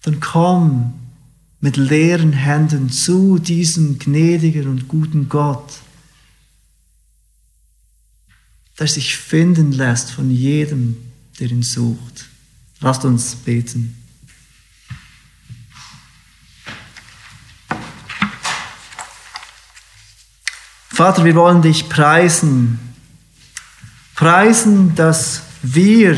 Sondern 0.04 0.22
komm 0.22 0.94
mit 1.60 1.78
leeren 1.78 2.34
Händen 2.34 2.90
zu 2.90 3.38
diesem 3.38 4.00
gnädigen 4.00 4.68
und 4.68 4.88
guten 4.88 5.30
Gott, 5.30 5.74
der 8.80 8.88
sich 8.88 9.16
finden 9.16 9.72
lässt 9.72 10.12
von 10.12 10.32
jedem, 10.32 10.98
der 11.40 11.52
ihn 11.52 11.62
sucht. 11.62 12.30
Lasst 12.80 13.06
uns 13.06 13.36
beten. 13.36 13.96
Vater, 20.90 21.24
wir 21.24 21.36
wollen 21.36 21.62
dich 21.62 21.90
preisen. 21.90 22.80
Preisen, 24.16 24.96
dass 24.96 25.44
wir 25.62 26.18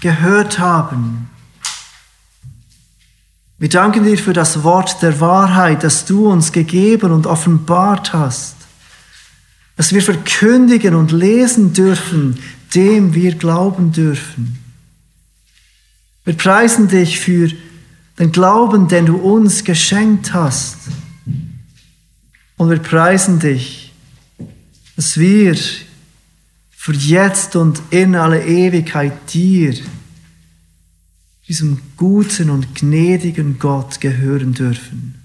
gehört 0.00 0.58
haben. 0.58 1.30
Wir 3.60 3.68
danken 3.68 4.04
dir 4.04 4.16
für 4.16 4.32
das 4.32 4.62
Wort 4.62 5.02
der 5.02 5.20
Wahrheit, 5.20 5.84
das 5.84 6.06
du 6.06 6.30
uns 6.30 6.50
gegeben 6.50 7.12
und 7.12 7.26
offenbart 7.26 8.14
hast, 8.14 8.56
dass 9.76 9.92
wir 9.92 10.00
verkündigen 10.00 10.94
und 10.94 11.12
lesen 11.12 11.74
dürfen, 11.74 12.38
dem 12.74 13.12
wir 13.12 13.34
glauben 13.34 13.92
dürfen. 13.92 14.58
Wir 16.24 16.32
preisen 16.32 16.88
dich 16.88 17.20
für 17.20 17.50
den 18.18 18.32
Glauben, 18.32 18.88
den 18.88 19.04
du 19.04 19.16
uns 19.16 19.62
geschenkt 19.62 20.32
hast. 20.32 20.78
Und 22.56 22.70
wir 22.70 22.78
preisen 22.78 23.40
dich, 23.40 23.92
dass 24.96 25.18
wir 25.18 25.54
für 26.70 26.94
jetzt 26.94 27.56
und 27.56 27.82
in 27.90 28.16
alle 28.16 28.42
Ewigkeit 28.42 29.12
dir, 29.34 29.74
diesem 31.50 31.80
guten 31.96 32.48
und 32.48 32.76
gnädigen 32.76 33.58
Gott, 33.58 34.00
gehören 34.00 34.54
dürfen. 34.54 35.16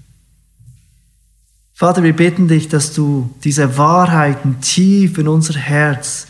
Vater, 1.72 2.02
wir 2.02 2.16
bitten 2.16 2.48
dich, 2.48 2.66
dass 2.66 2.92
du 2.92 3.32
diese 3.44 3.78
Wahrheiten 3.78 4.60
tief 4.60 5.18
in 5.18 5.28
unser 5.28 5.54
Herz 5.54 6.26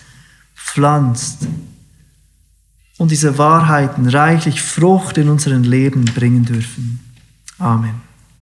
pflanzt 0.54 1.48
und 2.98 3.10
diese 3.10 3.38
Wahrheiten 3.38 4.06
reichlich 4.06 4.60
Frucht 4.60 5.16
in 5.16 5.30
unserem 5.30 5.62
Leben 5.62 6.04
bringen 6.04 6.44
dürfen. 6.44 7.00
Amen. 7.58 8.05